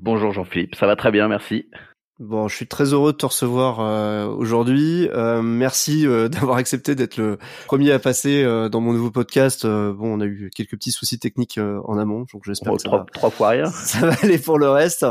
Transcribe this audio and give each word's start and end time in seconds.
Bonjour 0.00 0.32
Jean-Philippe, 0.32 0.74
ça 0.74 0.86
va 0.86 0.96
très 0.96 1.10
bien, 1.10 1.28
merci. 1.28 1.66
Bon, 2.20 2.46
je 2.46 2.54
suis 2.54 2.68
très 2.68 2.92
heureux 2.92 3.10
de 3.10 3.16
te 3.16 3.26
recevoir 3.26 3.80
euh, 3.80 4.28
aujourd'hui. 4.28 5.08
Euh, 5.08 5.42
merci 5.42 6.06
euh, 6.06 6.28
d'avoir 6.30 6.58
accepté 6.58 6.94
d'être 6.94 7.16
le 7.16 7.38
premier 7.66 7.90
à 7.90 7.98
passer 7.98 8.44
dans 8.70 8.80
mon 8.80 8.92
nouveau 8.92 9.10
podcast. 9.10 9.66
bon, 9.66 9.96
on 10.00 10.20
a 10.20 10.24
eu 10.24 10.48
quelques 10.54 10.76
petits 10.76 10.92
soucis 10.92 11.18
techniques 11.18 11.58
en 11.58 11.98
amont, 11.98 12.24
donc 12.32 12.42
j'espère 12.44 12.72
oh, 12.72 12.76
que 12.76 12.82
ça 12.82 12.90
va, 12.90 13.06
trois 13.12 13.30
fois 13.30 13.48
rien. 13.48 13.66
ça 13.72 14.06
va 14.06 14.14
aller 14.22 14.38
pour 14.38 14.60
le 14.60 14.70
reste. 14.70 15.04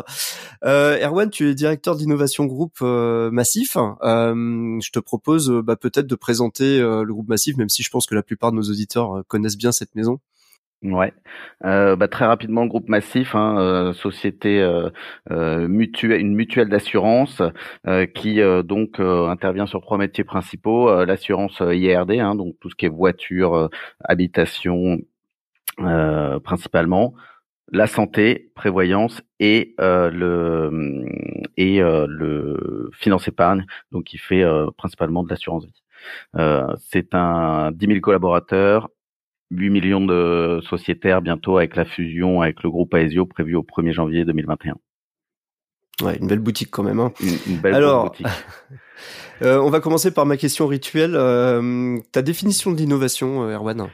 Erwan, 0.64 1.30
tu 1.30 1.50
es 1.50 1.56
directeur 1.56 1.98
d'innovation 1.98 2.46
groupe 2.46 2.80
Massif. 2.82 3.76
je 3.76 4.92
te 4.92 5.00
propose 5.00 5.52
bah, 5.52 5.76
peut-être 5.76 6.08
de 6.08 6.16
présenter 6.16 6.80
le 6.80 7.12
groupe 7.12 7.28
Massif, 7.28 7.58
même 7.58 7.70
si 7.70 7.84
je 7.84 7.90
pense 7.90 8.06
que 8.06 8.16
la 8.16 8.24
plupart 8.24 8.52
de 8.52 8.58
nos 8.58 8.70
auditeurs 8.70 9.24
connaissent 9.28 9.58
bien 9.58 9.74
cette 9.74 9.94
maison. 9.96 10.20
Ouais, 10.84 11.14
euh, 11.64 11.96
bah, 11.96 12.10
très 12.10 12.26
rapidement, 12.26 12.66
groupe 12.66 12.90
massif, 12.90 13.36
hein, 13.36 13.58
euh, 13.58 13.94
société 13.94 14.62
euh, 14.62 14.90
euh, 15.32 15.66
mutuelle, 15.70 16.20
une 16.20 16.36
mutuelle 16.36 16.68
d'assurance 16.68 17.42
euh, 17.88 18.06
qui 18.06 18.42
donc 18.66 19.00
intervient 19.00 19.66
sur 19.66 19.80
trois 19.82 19.98
métiers 19.98 20.26
principaux 20.26 21.06
l'assurance 21.06 21.62
IRD, 21.62 22.20
hein, 22.20 22.36
donc 22.36 22.56
tout 22.60 22.70
ce 22.70 22.76
qui 22.76 22.86
est 22.86 22.90
voiture, 22.90 23.70
habitation, 24.04 24.98
principalement, 26.44 27.14
la 27.72 27.88
santé, 27.88 28.52
prévoyance 28.56 29.22
et 29.40 29.76
le 29.80 31.06
et 31.58 31.80
le 31.82 32.90
finance 32.94 33.28
épargne, 33.30 33.66
donc 33.92 34.06
qui 34.06 34.18
fait 34.18 34.44
principalement 34.78 35.24
de 35.24 35.30
l'assurance 35.30 35.66
vie. 35.66 35.84
c'est 36.80 37.16
un 37.16 37.72
10 37.72 37.88
000 37.88 38.02
collaborateurs, 38.02 38.90
8 39.54 39.70
millions 39.70 40.06
de 40.06 40.60
sociétaires 40.68 41.22
bientôt 41.22 41.58
avec 41.58 41.76
la 41.76 41.86
fusion 41.86 42.42
avec 42.42 42.64
le 42.64 42.70
groupe 42.70 42.94
Aesio 42.94 43.26
prévu 43.26 43.56
au 43.56 43.64
1er 43.64 43.94
janvier 43.94 44.26
2021. 44.26 44.76
Ouais, 46.02 46.18
une 46.20 46.28
belle 46.28 46.40
boutique 46.40 46.72
quand 46.72 46.84
même. 46.84 47.00
Hein. 47.00 47.14
Une, 47.48 47.58
belle 47.58 47.76
Alors, 47.76 48.06
boutique. 48.10 48.26
euh, 49.44 49.60
on 49.60 49.70
va 49.70 49.80
commencer 49.80 50.12
par 50.12 50.26
ma 50.26 50.38
question 50.38 50.66
rituelle. 50.66 51.14
Euh, 51.16 51.98
ta 52.12 52.24
définition 52.24 52.72
de 52.72 52.78
l'innovation, 52.78 53.44
euh, 53.44 53.56
Erwan? 53.56 53.90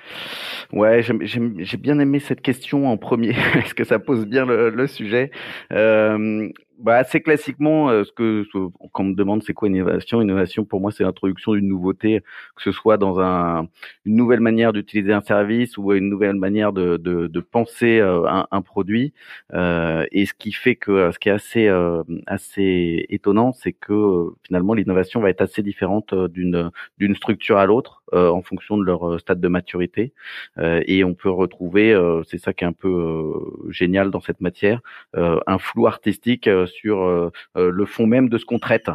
Ouais, 0.71 1.01
j'ai 1.03 1.77
bien 1.77 1.99
aimé 1.99 2.19
cette 2.19 2.41
question 2.41 2.87
en 2.87 2.95
premier, 2.95 3.35
parce 3.53 3.73
que 3.73 3.83
ça 3.83 3.99
pose 3.99 4.25
bien 4.25 4.45
le, 4.45 4.69
le 4.69 4.87
sujet? 4.87 5.31
Euh, 5.73 6.49
bah, 6.79 6.95
assez 6.95 7.21
classiquement, 7.21 7.89
euh, 7.89 8.05
ce 8.05 8.11
que 8.13 8.45
quand 8.93 9.03
on 9.03 9.07
me 9.07 9.13
demande 9.13 9.43
c'est 9.43 9.53
quoi 9.53 9.67
une 9.67 9.75
innovation, 9.75 10.21
innovation 10.21 10.63
pour 10.63 10.79
moi 10.79 10.91
c'est 10.91 11.03
l'introduction 11.03 11.53
d'une 11.53 11.67
nouveauté, 11.67 12.21
que 12.55 12.63
ce 12.63 12.71
soit 12.71 12.97
dans 12.97 13.19
un, 13.19 13.67
une 14.05 14.15
nouvelle 14.15 14.39
manière 14.39 14.71
d'utiliser 14.71 15.11
un 15.11 15.21
service 15.21 15.77
ou 15.77 15.91
une 15.93 16.09
nouvelle 16.09 16.35
manière 16.35 16.71
de, 16.71 16.97
de, 16.97 17.27
de 17.27 17.39
penser 17.41 17.99
euh, 17.99 18.25
un, 18.27 18.47
un, 18.51 18.61
produit. 18.61 19.13
Euh, 19.53 20.05
et 20.11 20.25
ce 20.25 20.33
qui 20.33 20.53
fait 20.53 20.75
que 20.75 21.11
ce 21.11 21.19
qui 21.19 21.29
est 21.29 21.33
assez 21.33 21.67
euh, 21.67 22.03
assez 22.27 23.05
étonnant, 23.09 23.51
c'est 23.51 23.73
que 23.73 24.29
finalement 24.45 24.73
l'innovation 24.73 25.19
va 25.19 25.29
être 25.29 25.41
assez 25.41 25.61
différente 25.61 26.13
d'une 26.13 26.71
d'une 26.97 27.15
structure 27.15 27.57
à 27.57 27.65
l'autre 27.65 28.03
en 28.11 28.41
fonction 28.41 28.77
de 28.77 28.83
leur 28.83 29.19
stade 29.19 29.39
de 29.39 29.47
maturité. 29.47 30.13
et 30.57 31.03
on 31.03 31.13
peut 31.13 31.29
retrouver, 31.29 31.95
c'est 32.27 32.39
ça 32.39 32.53
qui 32.53 32.63
est 32.63 32.67
un 32.67 32.73
peu 32.73 33.33
génial 33.69 34.09
dans 34.09 34.19
cette 34.19 34.41
matière, 34.41 34.81
un 35.13 35.59
flou 35.59 35.85
artistique 35.85 36.49
sur 36.69 37.01
euh, 37.01 37.31
euh, 37.57 37.69
le 37.71 37.85
fond 37.85 38.07
même 38.07 38.29
de 38.29 38.37
ce 38.37 38.45
qu'on 38.45 38.59
traite. 38.59 38.89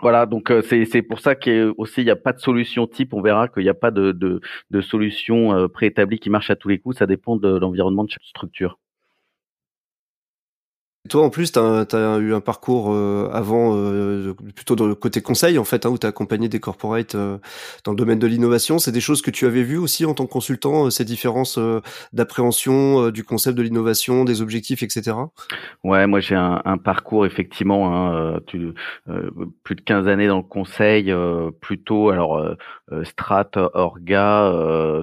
Voilà, 0.00 0.26
donc 0.26 0.50
euh, 0.50 0.60
c'est 0.62 1.02
pour 1.02 1.20
ça 1.20 1.34
qu'il 1.34 1.72
aussi 1.78 2.02
il 2.02 2.04
n'y 2.04 2.10
a 2.10 2.16
pas 2.16 2.32
de 2.32 2.40
solution 2.40 2.86
type. 2.86 3.14
On 3.14 3.22
verra 3.22 3.48
qu'il 3.48 3.62
n'y 3.62 3.68
a 3.68 3.74
pas 3.74 3.90
de, 3.90 4.40
solution 4.82 5.68
préétablie 5.68 6.18
qui 6.18 6.30
marche 6.30 6.50
à 6.50 6.56
tous 6.56 6.68
les 6.68 6.78
coups. 6.78 6.98
Ça 6.98 7.06
dépend 7.06 7.36
de 7.36 7.48
l'environnement 7.48 8.04
de 8.04 8.10
chaque 8.10 8.24
structure. 8.24 8.78
Toi, 11.08 11.24
en 11.24 11.30
plus, 11.30 11.52
tu 11.52 11.58
as, 11.58 12.18
eu 12.18 12.34
un 12.34 12.40
parcours 12.40 12.92
euh, 12.92 13.28
avant, 13.32 13.76
euh, 13.76 14.34
plutôt 14.54 14.76
dans 14.76 14.86
le 14.86 14.94
côté 14.94 15.20
conseil, 15.20 15.58
en 15.58 15.64
fait, 15.64 15.86
hein, 15.86 15.90
où 15.90 15.98
tu 15.98 16.06
as 16.06 16.10
accompagné 16.10 16.48
des 16.48 16.60
corporates 16.60 17.14
euh, 17.14 17.38
dans 17.84 17.92
le 17.92 17.96
domaine 17.96 18.18
de 18.18 18.26
l'innovation. 18.26 18.78
C'est 18.78 18.92
des 18.92 19.00
choses 19.00 19.22
que 19.22 19.30
tu 19.30 19.46
avais 19.46 19.62
vues 19.62 19.78
aussi 19.78 20.04
en 20.04 20.14
tant 20.14 20.26
que 20.26 20.32
consultant, 20.32 20.90
ces 20.90 21.04
différences 21.04 21.58
d'appréhension 22.12 23.10
du 23.10 23.24
concept 23.24 23.56
de 23.56 23.62
l'innovation, 23.62 24.24
des 24.24 24.42
objectifs, 24.42 24.82
etc. 24.82 25.16
Ouais, 25.84 26.06
moi 26.06 26.20
j'ai 26.20 26.34
un, 26.34 26.62
un, 26.64 26.78
parcours 26.78 27.26
effectivement, 27.26 27.94
hein, 27.94 28.40
tu, 28.46 28.72
plus 29.62 29.74
de 29.74 29.80
15 29.80 30.08
années 30.08 30.26
dans 30.26 30.38
le 30.38 30.42
conseil, 30.42 31.12
plutôt 31.60 32.10
alors 32.10 32.56
strat, 33.04 33.50
orga, 33.74 34.52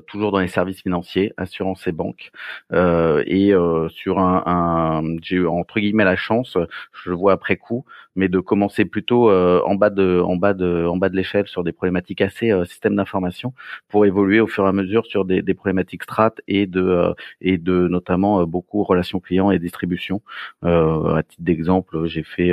toujours 0.08 0.31
dans 0.31 0.40
les 0.40 0.47
services 0.47 0.81
financiers, 0.81 1.34
assurance 1.38 1.88
et 1.88 1.91
banque, 1.91 2.31
et 2.72 3.53
sur 3.90 4.20
un, 4.20 4.44
un 4.46 5.02
j'ai 5.22 5.46
entre 5.46 5.80
guillemets 5.80 5.93
la 6.02 6.16
chance, 6.16 6.58
je 6.94 7.09
le 7.09 7.16
vois 7.16 7.34
après 7.34 7.58
coup, 7.58 7.86
mais 8.16 8.29
de 8.29 8.40
commencer 8.40 8.85
plutôt 8.85 9.29
euh, 9.29 9.62
en 9.66 9.75
bas 9.75 9.90
de 9.90 10.22
en 10.22 10.35
bas 10.35 10.53
de 10.53 10.85
en 10.85 10.97
bas 10.97 11.09
de 11.09 11.16
l'échelle 11.16 11.47
sur 11.47 11.63
des 11.63 11.72
problématiques 11.72 12.22
assez 12.22 12.51
euh, 12.51 12.66
système 12.66 12.96
d'information 12.96 13.53
pour 13.90 14.06
évoluer 14.06 14.40
au 14.40 14.47
fur 14.47 14.66
et 14.66 14.69
à 14.69 14.72
mesure 14.72 15.06
sur 15.06 15.25
des, 15.25 15.41
des 15.41 15.53
problématiques 15.53 16.03
strat 16.03 16.34
et 16.47 16.68
de 16.68 16.81
euh, 16.81 17.13
et 17.41 17.57
de 17.57 17.88
notamment 17.88 18.46
beaucoup 18.46 18.84
relations 18.84 19.19
clients 19.19 19.52
et 19.52 19.59
distribution. 19.59 20.22
à 20.63 21.22
titre 21.28 21.44
d'exemple, 21.44 22.06
j'ai 22.06 22.23
fait 22.23 22.52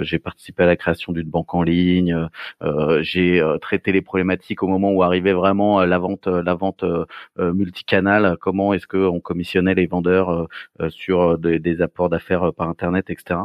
j'ai 0.00 0.18
participé 0.18 0.62
à 0.64 0.66
la 0.66 0.76
création 0.76 1.12
d'une 1.12 1.28
banque 1.28 1.54
en 1.54 1.62
ligne, 1.62 2.28
j'ai 3.00 3.42
traité 3.60 3.92
les 3.92 4.02
problématiques 4.02 4.62
au 4.62 4.68
moment 4.68 4.92
où 4.92 5.02
arrivait 5.02 5.32
vraiment 5.32 5.84
la 5.84 5.98
vente 5.98 6.26
la 6.26 6.54
vente 6.54 6.84
multicanal, 7.38 8.36
comment 8.40 8.74
est-ce 8.74 8.86
qu'on 8.86 9.20
commissionnait 9.20 9.74
les 9.74 9.86
vendeurs 9.86 10.48
sur 10.90 11.38
des, 11.38 11.58
des 11.58 11.82
apports 11.82 12.08
d'affaires 12.08 12.52
par 12.54 12.68
internet, 12.68 13.10
etc. 13.10 13.40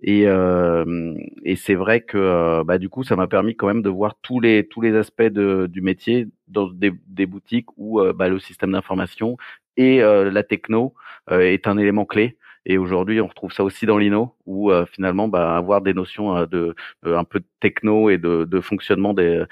Et, 0.00 0.26
euh, 0.26 1.14
et 1.44 1.56
c'est 1.56 1.74
vrai 1.74 2.00
que 2.00 2.18
euh, 2.18 2.64
bah, 2.64 2.78
du 2.78 2.88
coup, 2.88 3.04
ça 3.04 3.16
m'a 3.16 3.28
permis 3.28 3.54
quand 3.54 3.66
même 3.66 3.82
de 3.82 3.88
voir 3.88 4.16
tous 4.22 4.40
les 4.40 4.66
tous 4.66 4.80
les 4.80 4.94
aspects 4.96 5.22
de, 5.22 5.66
du 5.66 5.80
métier 5.80 6.26
dans 6.48 6.68
des, 6.68 6.92
des 7.06 7.26
boutiques 7.26 7.68
où 7.76 8.00
euh, 8.00 8.12
bah, 8.12 8.28
le 8.28 8.38
système 8.38 8.72
d'information 8.72 9.36
et 9.76 10.00
la 10.00 10.42
techno 10.42 10.92
est 11.30 11.66
un 11.66 11.78
élément 11.78 12.04
clé. 12.04 12.36
Et 12.66 12.76
aujourd'hui, 12.76 13.22
on 13.22 13.26
retrouve 13.26 13.52
ça 13.52 13.64
aussi 13.64 13.86
dans 13.86 13.96
l'INO, 13.96 14.34
où 14.44 14.70
finalement, 14.92 15.28
bah, 15.28 15.56
avoir 15.56 15.80
des 15.80 15.94
notions 15.94 16.44
de 16.44 16.74
un 17.04 17.24
peu 17.24 17.40
de 17.40 17.46
techno 17.58 18.10
et 18.10 18.18
de, 18.18 18.44
de 18.44 18.60
fonctionnement 18.60 19.14
des 19.14 19.44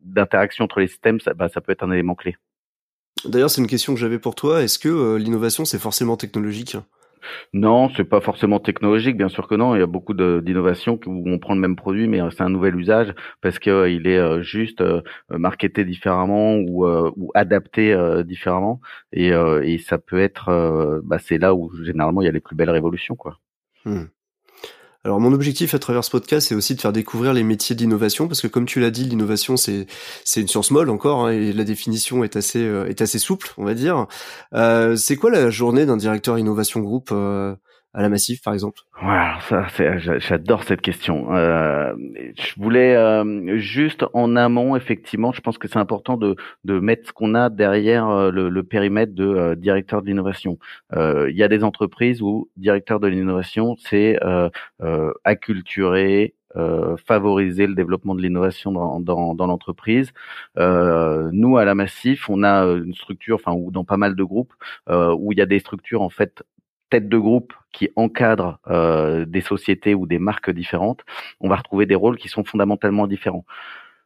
d'interaction 0.00 0.64
entre 0.64 0.80
les 0.80 0.88
systèmes, 0.88 1.18
bah, 1.36 1.48
ça 1.48 1.60
peut 1.60 1.70
être 1.70 1.84
un 1.84 1.92
élément 1.92 2.16
clé. 2.16 2.36
D'ailleurs, 3.24 3.50
c'est 3.50 3.60
une 3.60 3.68
question 3.68 3.94
que 3.94 4.00
j'avais 4.00 4.18
pour 4.18 4.34
toi. 4.34 4.60
Est-ce 4.60 4.80
que 4.80 5.14
l'innovation, 5.14 5.64
c'est 5.64 5.78
forcément 5.78 6.16
technologique? 6.16 6.76
Non, 7.52 7.88
c'est 7.96 8.04
pas 8.04 8.20
forcément 8.20 8.60
technologique, 8.60 9.16
bien 9.16 9.28
sûr 9.28 9.48
que 9.48 9.54
non. 9.54 9.74
Il 9.74 9.80
y 9.80 9.82
a 9.82 9.86
beaucoup 9.86 10.14
d'innovations 10.14 10.98
où 11.06 11.22
on 11.26 11.38
prend 11.38 11.54
le 11.54 11.60
même 11.60 11.76
produit, 11.76 12.08
mais 12.08 12.20
euh, 12.20 12.30
c'est 12.30 12.42
un 12.42 12.48
nouvel 12.48 12.76
usage 12.76 13.14
parce 13.40 13.58
qu'il 13.58 13.72
euh, 13.72 13.88
est 14.04 14.18
euh, 14.18 14.42
juste 14.42 14.82
marketé 15.30 15.84
différemment 15.84 16.56
ou, 16.56 16.86
adapté 17.34 17.96
différemment. 18.24 18.80
Et, 19.12 19.28
et 19.28 19.78
ça 19.78 19.98
peut 19.98 20.20
être, 20.20 21.00
bah, 21.04 21.18
c'est 21.18 21.38
là 21.38 21.54
où 21.54 21.70
généralement 21.84 22.22
il 22.22 22.26
y 22.26 22.28
a 22.28 22.32
les 22.32 22.40
plus 22.40 22.56
belles 22.56 22.70
révolutions, 22.70 23.16
quoi. 23.16 23.38
Mmh. 23.84 24.04
Alors 25.02 25.18
mon 25.18 25.32
objectif 25.32 25.72
à 25.72 25.78
travers 25.78 26.04
ce 26.04 26.10
podcast, 26.10 26.48
c'est 26.48 26.54
aussi 26.54 26.74
de 26.74 26.80
faire 26.80 26.92
découvrir 26.92 27.32
les 27.32 27.42
métiers 27.42 27.74
d'innovation, 27.74 28.28
parce 28.28 28.42
que 28.42 28.46
comme 28.46 28.66
tu 28.66 28.80
l'as 28.80 28.90
dit, 28.90 29.04
l'innovation 29.04 29.56
c'est 29.56 29.86
c'est 30.24 30.42
une 30.42 30.48
science 30.48 30.70
molle 30.70 30.90
encore, 30.90 31.24
hein, 31.24 31.32
et 31.32 31.54
la 31.54 31.64
définition 31.64 32.22
est 32.22 32.36
assez 32.36 32.58
euh, 32.58 32.86
est 32.86 33.00
assez 33.00 33.18
souple, 33.18 33.54
on 33.56 33.64
va 33.64 33.72
dire. 33.72 34.06
Euh, 34.52 34.96
c'est 34.96 35.16
quoi 35.16 35.30
la 35.30 35.48
journée 35.48 35.86
d'un 35.86 35.96
directeur 35.96 36.38
innovation 36.38 36.80
groupe 36.80 37.10
euh, 37.12 37.54
à 37.92 38.02
la 38.02 38.08
Massif, 38.08 38.42
par 38.42 38.54
exemple 38.54 38.80
Voilà, 39.00 39.38
ça, 39.48 39.66
j'adore 40.18 40.62
cette 40.62 40.80
question. 40.80 41.34
Euh, 41.34 41.92
je 42.38 42.54
voulais 42.60 42.94
euh, 42.94 43.58
juste 43.58 44.04
en 44.14 44.36
amont, 44.36 44.76
effectivement, 44.76 45.32
je 45.32 45.40
pense 45.40 45.58
que 45.58 45.66
c'est 45.66 45.78
important 45.78 46.16
de, 46.16 46.36
de 46.64 46.78
mettre 46.78 47.08
ce 47.08 47.12
qu'on 47.12 47.34
a 47.34 47.50
derrière 47.50 48.08
euh, 48.08 48.30
le, 48.30 48.48
le, 48.48 48.62
périmètre 48.62 49.14
de 49.14 49.26
euh, 49.26 49.54
directeur 49.56 50.02
de 50.02 50.06
l'innovation. 50.06 50.58
Il 50.94 51.36
y 51.36 51.42
a 51.42 51.48
des 51.48 51.64
entreprises 51.64 52.22
où 52.22 52.48
directeur 52.56 53.00
de 53.00 53.08
l'innovation, 53.08 53.76
c'est 53.78 54.18
acculturer, 55.24 56.34
euh, 56.56 56.96
favoriser 56.96 57.68
le 57.68 57.74
développement 57.74 58.14
de 58.16 58.22
l'innovation 58.22 58.72
dans, 58.72 58.98
dans, 58.98 59.34
dans 59.34 59.46
l'entreprise. 59.46 60.12
Euh, 60.58 61.30
nous, 61.32 61.56
à 61.58 61.64
la 61.64 61.76
Massif, 61.76 62.28
on 62.28 62.42
a 62.42 62.64
une 62.64 62.94
structure, 62.94 63.36
enfin, 63.36 63.52
ou 63.52 63.70
dans 63.70 63.84
pas 63.84 63.96
mal 63.96 64.16
de 64.16 64.24
groupes, 64.24 64.52
euh, 64.88 65.14
où 65.16 65.30
il 65.30 65.38
y 65.38 65.42
a 65.42 65.46
des 65.46 65.60
structures 65.60 66.02
en 66.02 66.10
fait 66.10 66.42
têtes 66.90 67.08
de 67.08 67.18
groupe 67.18 67.52
qui 67.72 67.88
encadrent 67.96 68.58
des 69.26 69.40
sociétés 69.40 69.94
ou 69.94 70.06
des 70.06 70.18
marques 70.18 70.50
différentes, 70.50 71.04
on 71.40 71.48
va 71.48 71.56
retrouver 71.56 71.86
des 71.86 71.94
rôles 71.94 72.18
qui 72.18 72.28
sont 72.28 72.44
fondamentalement 72.44 73.06
différents. 73.06 73.44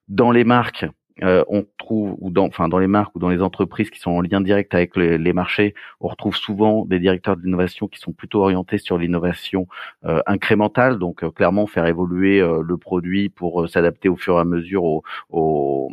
Dans 0.09 0.31
les 0.31 0.45
marques, 0.45 0.87
euh, 1.23 1.45
on 1.49 1.65
trouve, 1.79 2.17
ou 2.19 2.31
dans, 2.31 2.47
enfin 2.47 2.69
dans 2.69 2.79
les 2.79 2.89
marques 2.89 3.15
ou 3.15 3.21
dans 3.21 3.29
les 3.29 3.41
entreprises 3.41 3.89
qui 3.89 4.01
sont 4.01 4.11
en 4.11 4.21
lien 4.21 4.41
direct 4.41 4.75
avec 4.75 4.97
les, 4.97 5.33
marchés, 5.33 5.75
on 6.01 6.09
retrouve 6.09 6.35
souvent 6.35 6.85
des 6.87 6.99
directeurs 6.99 7.37
d'innovation 7.37 7.87
qui 7.87 8.01
sont 8.01 8.13
plutôt 8.13 8.43
orientés 8.43 8.79
sur 8.79 8.99
l'innovation 8.99 9.69
euh, 10.05 10.21
incrémentale, 10.27 10.99
donc 10.99 11.23
euh, 11.23 11.31
clairement 11.31 11.69
faire 11.69 11.87
évoluer 11.87 12.41
le 12.41 12.77
produit 12.77 13.29
pour 13.29 13.69
s'adapter 13.69 14.09
au 14.09 14.17
fur 14.17 14.37
et 14.39 14.41
à 14.41 14.45
mesure 14.45 15.03
aux, 15.31 15.91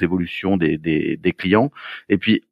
évolutions 0.00 0.56
des 0.56 1.34
clients. 1.36 1.70
Et 2.08 2.18
puis 2.18 2.42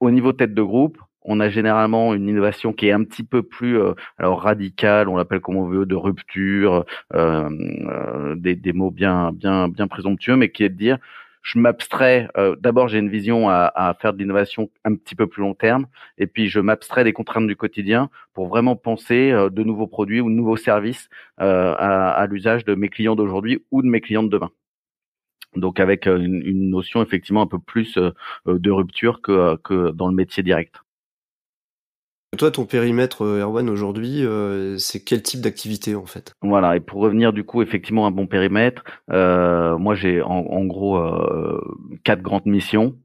au 0.00 0.10
niveau 0.10 0.32
tête 0.32 0.54
de 0.54 0.62
groupe, 0.62 0.98
on 1.24 1.40
a 1.40 1.48
généralement 1.48 2.14
une 2.14 2.28
innovation 2.28 2.72
qui 2.72 2.88
est 2.88 2.92
un 2.92 3.04
petit 3.04 3.22
peu 3.22 3.42
plus 3.42 3.78
alors 4.18 4.42
radicale, 4.42 5.08
on 5.08 5.16
l'appelle 5.16 5.40
comme 5.40 5.56
on 5.56 5.66
veut, 5.66 5.86
de 5.86 5.94
rupture, 5.94 6.84
euh, 7.14 8.34
des, 8.36 8.54
des, 8.54 8.72
mots 8.72 8.90
bien 8.90 9.32
bien 9.32 9.68
bien 9.68 9.88
présomptueux, 9.88 10.36
mais 10.36 10.50
qui 10.50 10.64
est 10.64 10.68
de 10.68 10.76
dire 10.76 10.98
je 11.44 11.58
m'abstrais. 11.58 12.28
Euh, 12.36 12.56
D'abord, 12.56 12.88
j'ai 12.88 12.98
une 12.98 13.10
vision 13.10 13.48
à, 13.50 13.96
faire 14.00 14.12
de 14.14 14.18
l'innovation 14.18 14.70
un 14.84 14.94
petit 14.96 15.14
peu 15.14 15.26
plus 15.28 15.42
long 15.42 15.54
terme, 15.54 15.86
et 16.18 16.26
puis 16.26 16.48
je 16.48 16.58
m'abstrais 16.60 17.04
des 17.04 17.12
contraintes 17.12 17.46
du 17.46 17.56
quotidien 17.56 18.10
pour 18.32 18.48
vraiment 18.48 18.76
penser 18.76 19.30
euh, 19.30 19.50
de 19.50 19.62
nouveaux 19.62 19.86
produits 19.86 20.20
ou 20.20 20.30
de 20.30 20.34
nouveaux 20.34 20.56
services 20.56 21.08
euh, 21.40 21.74
à, 21.78 22.26
l'usage 22.26 22.64
de 22.64 22.74
mes 22.74 22.88
clients 22.88 23.14
d'aujourd'hui 23.14 23.62
ou 23.70 23.82
de 23.82 23.88
mes 23.88 24.00
clients 24.00 24.22
de 24.22 24.28
demain. 24.28 24.50
Donc 25.54 25.78
avec 25.80 26.06
euh, 26.06 26.18
une, 26.18 26.42
une, 26.44 26.70
notion 26.70 27.02
effectivement 27.02 27.42
un 27.42 27.46
peu 27.46 27.58
plus 27.58 27.96
euh, 27.98 28.10
de 28.46 28.70
rupture 28.70 29.20
que, 29.22 29.56
que 29.56 29.90
dans 29.92 30.08
le 30.08 30.14
métier 30.14 30.42
direct. 30.42 30.83
Toi, 32.36 32.50
ton 32.50 32.64
périmètre, 32.64 33.22
euh, 33.22 33.40
Erwan, 33.40 33.68
aujourd'hui, 33.68 34.24
euh, 34.24 34.76
c'est 34.78 35.00
quel 35.04 35.22
type 35.22 35.40
d'activité 35.40 35.94
en 35.94 36.06
fait? 36.06 36.32
Voilà, 36.42 36.76
et 36.76 36.80
pour 36.80 37.00
revenir 37.00 37.32
du 37.32 37.44
coup 37.44 37.62
effectivement 37.62 38.06
à 38.06 38.08
un 38.08 38.10
bon 38.10 38.26
périmètre, 38.26 38.82
euh, 39.10 39.78
moi 39.78 39.94
j'ai 39.94 40.22
en 40.22 40.64
gros 40.64 40.98
quatre 42.04 42.22
grandes 42.22 42.46
missions. 42.46 42.96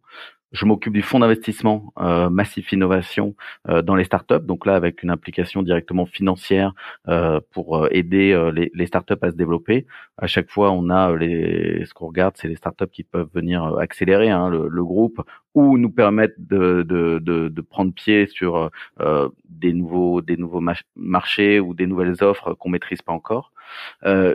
Je 0.52 0.66
m'occupe 0.66 0.94
du 0.94 1.04
fonds 1.04 1.20
d'investissement 1.20 1.94
euh, 2.00 2.30
Massif 2.32 2.72
Innovation 2.72 3.36
euh, 3.68 3.84
dans 3.84 3.94
les 3.96 4.04
startups, 4.04 4.40
donc 4.42 4.66
là 4.66 4.76
avec 4.76 5.04
une 5.04 5.12
implication 5.12 5.62
directement 5.62 6.08
financière 6.08 6.74
euh, 7.08 7.40
pour 7.52 7.78
euh, 7.78 7.88
aider 7.92 8.32
euh, 8.32 8.52
les, 8.52 8.72
les, 8.74 8.86
startups 8.88 9.14
à 9.22 9.30
se 9.30 9.36
développer. 9.36 9.86
À 10.18 10.26
chaque 10.26 10.50
fois, 10.50 10.72
on 10.72 10.90
a 10.90 11.16
les, 11.16 11.86
ce 11.86 11.94
qu'on 11.94 12.08
regarde, 12.08 12.36
c'est 12.36 12.48
les 12.48 12.56
startups 12.56 12.90
qui 12.92 13.04
peuvent 13.04 13.30
venir 13.32 13.64
accélérer 13.78 14.32
hein, 14.32 14.50
le, 14.50 14.68
le, 14.68 14.84
groupe 14.84 15.22
ou 15.54 15.78
nous 15.78 15.92
permettre 15.92 16.34
de, 16.40 16.82
de, 16.82 17.20
de, 17.20 17.50
de 17.50 17.62
prendre 17.62 17.94
pied 17.94 18.26
sur 18.26 18.72
des 19.50 19.74
nouveaux 19.74 20.22
des 20.22 20.38
nouveaux 20.38 20.64
marchés 20.96 21.60
ou 21.60 21.74
des 21.74 21.86
nouvelles 21.86 22.24
offres 22.24 22.54
qu'on 22.54 22.70
maîtrise 22.70 23.02
pas 23.02 23.14
encore. 23.14 23.52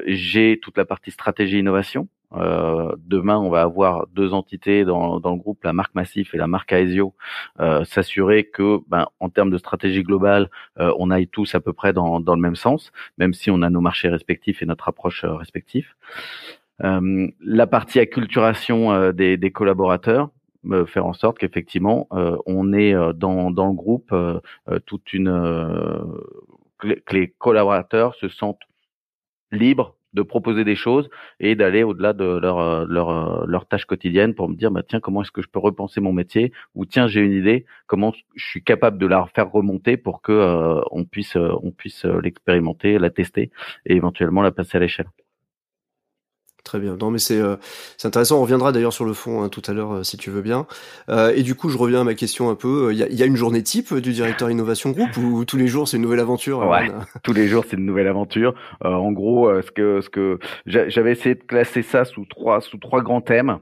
J'ai 0.07 0.59
toute 0.63 0.77
la 0.77 0.85
partie 0.85 1.11
stratégie 1.11 1.59
innovation 1.59 2.09
euh, 2.37 2.95
demain, 2.99 3.39
on 3.39 3.51
va 3.51 3.63
avoir 3.63 4.07
deux 4.09 4.33
entités 4.33 4.85
dans, 4.85 5.17
le 5.17 5.37
groupe, 5.37 5.63
la 5.65 5.73
marque 5.73 5.95
Massif 5.95 6.35
et 6.35 6.39
la 6.39 6.47
marque 6.47 6.73
Aesio, 6.73 7.15
euh, 7.61 7.85
s'assurer 7.85 8.45
que, 8.45 8.79
ben, 8.89 9.07
en 9.21 9.29
termes 9.31 9.51
de 9.51 9.59
stratégie 9.59 10.03
globale, 10.03 10.51
euh, 10.79 10.93
on 10.99 11.11
aille 11.11 11.29
tous 11.29 11.55
à 11.55 11.61
peu 11.61 11.73
près 11.73 11.93
dans, 11.93 12.19
le 12.19 12.37
même 12.41 12.57
sens, 12.57 12.93
même 13.19 13.35
si 13.35 13.51
on 13.51 13.63
a 13.63 13.71
nos 13.71 13.81
marchés 13.81 14.09
respectifs 14.09 14.63
et 14.63 14.67
notre 14.67 14.89
approche 14.89 15.25
euh, 15.25 15.35
respective. 15.35 15.95
Euh, 16.83 17.29
la 17.41 17.67
partie 17.67 18.01
acculturation 18.01 19.13
des, 19.13 19.51
collaborateurs, 19.53 20.31
faire 20.87 21.07
en 21.07 21.13
sorte 21.13 21.39
qu'effectivement, 21.39 22.09
on 22.11 22.73
ait 22.73 22.95
dans, 23.15 23.51
dans 23.51 23.69
le 23.69 23.75
groupe 23.75 24.15
toute 24.87 25.13
une 25.13 25.29
que 26.79 27.17
les 27.17 27.29
collaborateurs 27.29 28.15
se 28.17 28.29
sentent 28.29 28.63
libres 29.53 29.95
de 30.15 30.23
proposer 30.23 30.65
des 30.65 30.77
choses 30.77 31.11
et 31.41 31.55
d'aller 31.55 31.83
au-delà 31.83 32.13
de 32.13 32.25
leur, 32.25 32.59
euh, 32.59 32.87
leur, 32.89 33.11
euh, 33.11 33.45
leur 33.47 33.67
tâche 33.67 33.85
quotidienne 33.85 34.35
pour 34.35 34.49
me 34.49 34.55
dire 34.55 34.71
bah 34.71 34.83
tiens 34.87 35.01
comment 35.01 35.23
est-ce 35.23 35.33
que 35.33 35.43
je 35.43 35.49
peux 35.49 35.59
repenser 35.59 36.01
mon 36.01 36.13
métier 36.13 36.53
ou 36.75 36.87
tiens 36.87 37.07
j'ai 37.07 37.21
une 37.21 37.33
idée 37.33 37.67
comment 37.87 38.13
je 38.35 38.47
suis 38.47 38.63
capable 38.63 38.99
de 38.99 39.07
la 39.07 39.27
faire 39.35 39.51
remonter 39.51 39.97
pour 39.97 40.23
que 40.23 40.33
euh, 40.33 40.81
on 40.91 41.05
puisse 41.05 41.37
on 41.37 41.71
puisse 41.71 42.05
l'expérimenter 42.05 42.99
la 42.99 43.11
tester 43.11 43.51
et 43.87 43.97
éventuellement 43.97 44.43
la 44.43 44.53
passer 44.53 44.79
à 44.79 44.81
l'échelle 44.81 45.07
Très 46.65 46.81
bien. 46.81 46.97
Non, 46.99 47.11
mais 47.11 47.19
c'est 47.19 47.39
euh, 47.39 47.57
c'est 47.99 48.09
intéressant. 48.09 48.39
On 48.39 48.43
reviendra 48.43 48.73
d'ailleurs 48.73 48.95
sur 48.95 49.05
le 49.05 49.13
fond 49.13 49.43
hein, 49.43 49.51
tout 49.51 49.61
à 49.67 49.75
l'heure, 49.75 49.97
euh, 49.97 50.03
si 50.03 50.17
tu 50.17 50.31
veux 50.31 50.41
bien. 50.41 50.67
Euh, 51.11 51.31
et 51.37 51.43
du 51.43 51.55
coup, 51.55 51.69
je 51.69 51.77
reviens 51.77 52.01
à 52.01 52.05
ma 52.05 52.15
question 52.15 52.49
un 52.49 52.55
peu. 52.55 52.89
Il 52.91 52.97
y 52.97 53.03
a, 53.03 53.09
y 53.11 53.23
a, 53.23 53.27
une 53.27 53.37
journée 53.37 53.63
type 53.63 53.95
du 53.95 54.13
directeur 54.13 54.51
innovation 54.51 54.91
groupe 54.91 55.15
ou 55.19 55.45
tous 55.45 55.59
les 55.59 55.67
jours 55.67 55.87
c'est 55.87 55.99
une 55.99 56.03
nouvelle 56.03 56.21
aventure 56.21 56.67
Ouais, 56.67 56.91
tous 57.23 57.35
les 57.35 57.49
jours 57.49 57.65
c'est 57.69 57.77
une 57.77 57.85
nouvelle 57.85 58.09
aventure. 58.09 58.55
en 58.83 59.13
gros, 59.13 59.51
ce 59.61 59.71
que 59.71 60.01
ce 60.01 60.09
que 60.09 60.39
j'avais 60.65 61.13
essayé 61.13 61.35
de 61.35 61.43
classer 61.43 61.83
ça 61.83 62.07
sous 62.07 62.25
trois 62.25 62.63
sous 62.63 62.79
trois 62.79 63.03
grands 63.03 63.21
thèmes. 63.21 63.59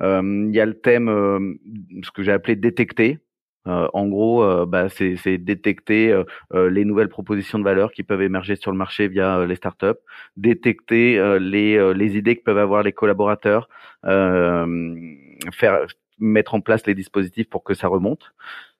Il 0.00 0.50
y 0.52 0.60
a 0.60 0.66
le 0.66 0.78
thème 0.80 1.58
ce 2.02 2.10
que 2.10 2.22
j'ai 2.22 2.32
appelé 2.32 2.56
détecter. 2.56 3.18
Euh, 3.66 3.88
en 3.92 4.06
gros, 4.06 4.42
euh, 4.42 4.66
bah, 4.66 4.88
c'est 4.88 5.38
détecter 5.38 6.12
euh, 6.12 6.70
les 6.70 6.84
nouvelles 6.84 7.08
propositions 7.08 7.58
de 7.58 7.64
valeur 7.64 7.92
qui 7.92 8.02
peuvent 8.02 8.22
émerger 8.22 8.56
sur 8.56 8.70
le 8.70 8.78
marché 8.78 9.08
via 9.08 9.44
les 9.46 9.56
startups, 9.56 9.98
détecter 10.36 11.38
les, 11.40 11.94
les 11.94 12.16
idées 12.16 12.36
que 12.36 12.42
peuvent 12.42 12.58
avoir 12.58 12.82
les 12.82 12.92
collaborateurs, 12.92 13.68
faire 14.04 15.86
mettre 16.18 16.54
en 16.54 16.60
place 16.60 16.86
les 16.86 16.94
dispositifs 16.94 17.48
pour 17.48 17.64
que 17.64 17.74
ça 17.74 17.88
remonte. 17.88 18.32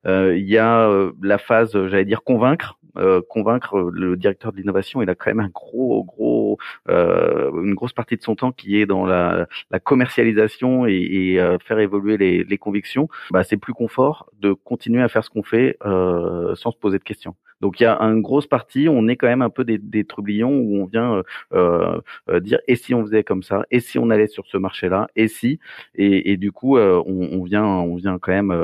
Il 0.04 0.46
y 0.46 0.58
a 0.58 0.90
la 1.22 1.38
phase, 1.38 1.72
j'allais 1.72 2.04
dire, 2.04 2.22
convaincre, 2.22 2.78
euh, 2.98 3.20
convaincre 3.28 3.78
le 3.92 4.16
directeur 4.16 4.52
de 4.52 4.58
l'innovation. 4.58 5.02
Il 5.02 5.10
a 5.10 5.14
quand 5.14 5.30
même 5.30 5.40
un 5.40 5.48
gros, 5.48 6.04
gros, 6.04 6.58
euh, 6.88 7.50
une 7.62 7.74
grosse 7.74 7.92
partie 7.92 8.16
de 8.16 8.22
son 8.22 8.36
temps 8.36 8.52
qui 8.52 8.80
est 8.80 8.86
dans 8.86 9.06
la, 9.06 9.46
commercialisation 9.84 10.86
et, 10.86 10.94
et 10.94 11.40
euh, 11.40 11.58
faire 11.58 11.78
évoluer 11.78 12.16
les, 12.16 12.44
les 12.44 12.58
convictions. 12.58 13.08
Bah, 13.30 13.44
c'est 13.44 13.56
plus 13.56 13.74
confort 13.74 14.30
de 14.40 14.52
continuer 14.52 15.02
à 15.02 15.08
faire 15.08 15.24
ce 15.24 15.30
qu'on 15.30 15.42
fait 15.42 15.76
euh, 15.84 16.54
sans 16.54 16.70
se 16.70 16.78
poser 16.78 16.98
de 16.98 17.04
questions. 17.04 17.36
Donc 17.60 17.80
il 17.80 17.84
y 17.84 17.86
a 17.86 17.98
une 18.00 18.22
grosse 18.22 18.46
partie, 18.46 18.88
on 18.88 19.08
est 19.08 19.16
quand 19.16 19.26
même 19.26 19.42
un 19.42 19.50
peu 19.50 19.64
des, 19.64 19.78
des 19.78 20.04
trublions 20.04 20.58
où 20.58 20.76
on 20.82 20.86
vient 20.86 21.22
euh, 21.52 22.00
euh, 22.28 22.40
dire 22.40 22.58
et 22.68 22.76
si 22.76 22.94
on 22.94 23.02
faisait 23.04 23.24
comme 23.24 23.42
ça, 23.42 23.64
et 23.70 23.80
si 23.80 23.98
on 23.98 24.10
allait 24.10 24.26
sur 24.26 24.46
ce 24.46 24.56
marché-là, 24.56 25.08
et 25.16 25.28
si, 25.28 25.58
et, 25.94 26.36
du 26.36 26.52
coup 26.52 26.78
on, 26.78 27.42
vient, 27.44 27.64
on 27.64 27.96
vient 27.96 28.18
quand 28.18 28.32
même 28.32 28.54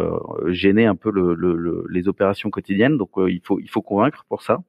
gêner 0.49 0.87
un 0.87 0.94
peu 0.97 1.11
le, 1.11 1.35
le, 1.35 1.85
les 1.89 2.09
opérations 2.09 2.50
quotidiennes. 2.50 2.99
Donc 2.99 3.11
il 3.17 3.41
faut, 3.44 3.61
il 3.61 3.69
faut 3.71 3.83
convaincre 3.83 4.25
pour 4.29 4.43
ça. 4.43 4.62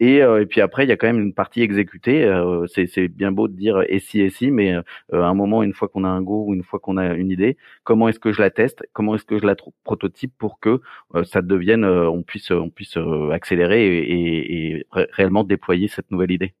Et, 0.00 0.22
euh, 0.22 0.42
et, 0.42 0.46
puis 0.46 0.60
après, 0.60 0.84
il 0.84 0.88
y 0.88 0.92
a 0.92 0.96
quand 0.96 1.08
même 1.08 1.20
une 1.20 1.34
partie 1.34 1.62
exécutée. 1.62 2.24
Euh, 2.24 2.66
c'est 2.68 3.08
bien 3.08 3.32
beau 3.32 3.48
de 3.48 3.54
dire 3.54 3.82
et 3.88 3.98
si 3.98 4.20
et 4.20 4.30
si, 4.30 4.50
mais 4.50 4.74
euh, 4.74 4.82
à 5.12 5.26
un 5.26 5.34
moment, 5.34 5.62
une 5.62 5.74
fois 5.74 5.88
qu'on 5.88 6.04
a 6.04 6.08
un 6.08 6.22
go 6.22 6.44
ou 6.46 6.54
une 6.54 6.62
fois 6.62 6.78
qu'on 6.78 6.96
a 6.96 7.14
une 7.14 7.30
idée, 7.30 7.56
comment 7.84 8.08
est-ce 8.08 8.20
que 8.20 8.32
je 8.32 8.40
la 8.40 8.50
teste 8.50 8.84
Comment 8.92 9.16
est-ce 9.16 9.24
que 9.24 9.38
je 9.38 9.46
la 9.46 9.56
prototype 9.84 10.32
pour 10.38 10.60
que 10.60 10.80
ça 11.24 11.42
devienne, 11.42 11.84
on 11.84 12.22
puisse, 12.22 12.50
on 12.50 12.70
puisse 12.70 12.96
accélérer 13.32 13.98
et 13.98 14.86
réellement 14.92 15.44
déployer 15.44 15.88
cette 15.88 16.10
nouvelle 16.10 16.30
idée 16.30 16.54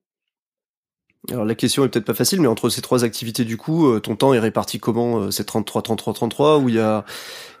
alors 1.30 1.44
la 1.44 1.56
question 1.56 1.84
est 1.84 1.88
peut-être 1.88 2.06
pas 2.06 2.14
facile, 2.14 2.40
mais 2.40 2.46
entre 2.46 2.68
ces 2.68 2.80
trois 2.80 3.04
activités 3.04 3.44
du 3.44 3.56
coup, 3.56 3.88
euh, 3.88 3.98
ton 3.98 4.14
temps 4.14 4.32
est 4.34 4.38
réparti 4.38 4.78
comment 4.78 5.18
euh, 5.18 5.30
C'est 5.30 5.44
33, 5.44 5.82
33, 5.82 6.14
33 6.14 6.58
ou 6.58 6.68
il 6.68 6.76
y 6.76 6.78
a, 6.78 7.04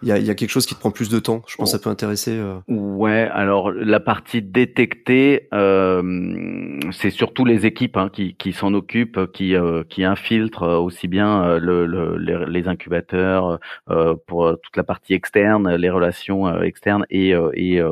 y, 0.02 0.12
a, 0.12 0.18
y 0.18 0.30
a 0.30 0.34
quelque 0.36 0.50
chose 0.50 0.64
qui 0.64 0.74
te 0.74 0.80
prend 0.80 0.92
plus 0.92 1.08
de 1.08 1.18
temps? 1.18 1.42
Je 1.48 1.56
pense 1.56 1.72
que 1.72 1.76
ça 1.76 1.82
peut 1.82 1.90
intéresser. 1.90 2.38
Euh. 2.38 2.60
Ouais, 2.68 3.28
alors 3.32 3.72
la 3.72 3.98
partie 3.98 4.42
détectée, 4.42 5.48
euh, 5.52 6.80
c'est 6.92 7.10
surtout 7.10 7.44
les 7.44 7.66
équipes 7.66 7.96
hein, 7.96 8.10
qui, 8.10 8.36
qui 8.36 8.52
s'en 8.52 8.72
occupent, 8.74 9.30
qui, 9.32 9.54
qui 9.90 10.04
infiltrent 10.04 10.78
aussi 10.78 11.08
bien 11.08 11.58
le, 11.58 11.84
le, 11.84 12.16
les, 12.16 12.68
incubateurs 12.68 13.58
pour 14.26 14.56
toute 14.62 14.76
la 14.76 14.84
partie 14.84 15.14
externe, 15.14 15.74
les 15.74 15.90
relations 15.90 16.62
externes 16.62 17.04
et, 17.10 17.30
et, 17.54 17.82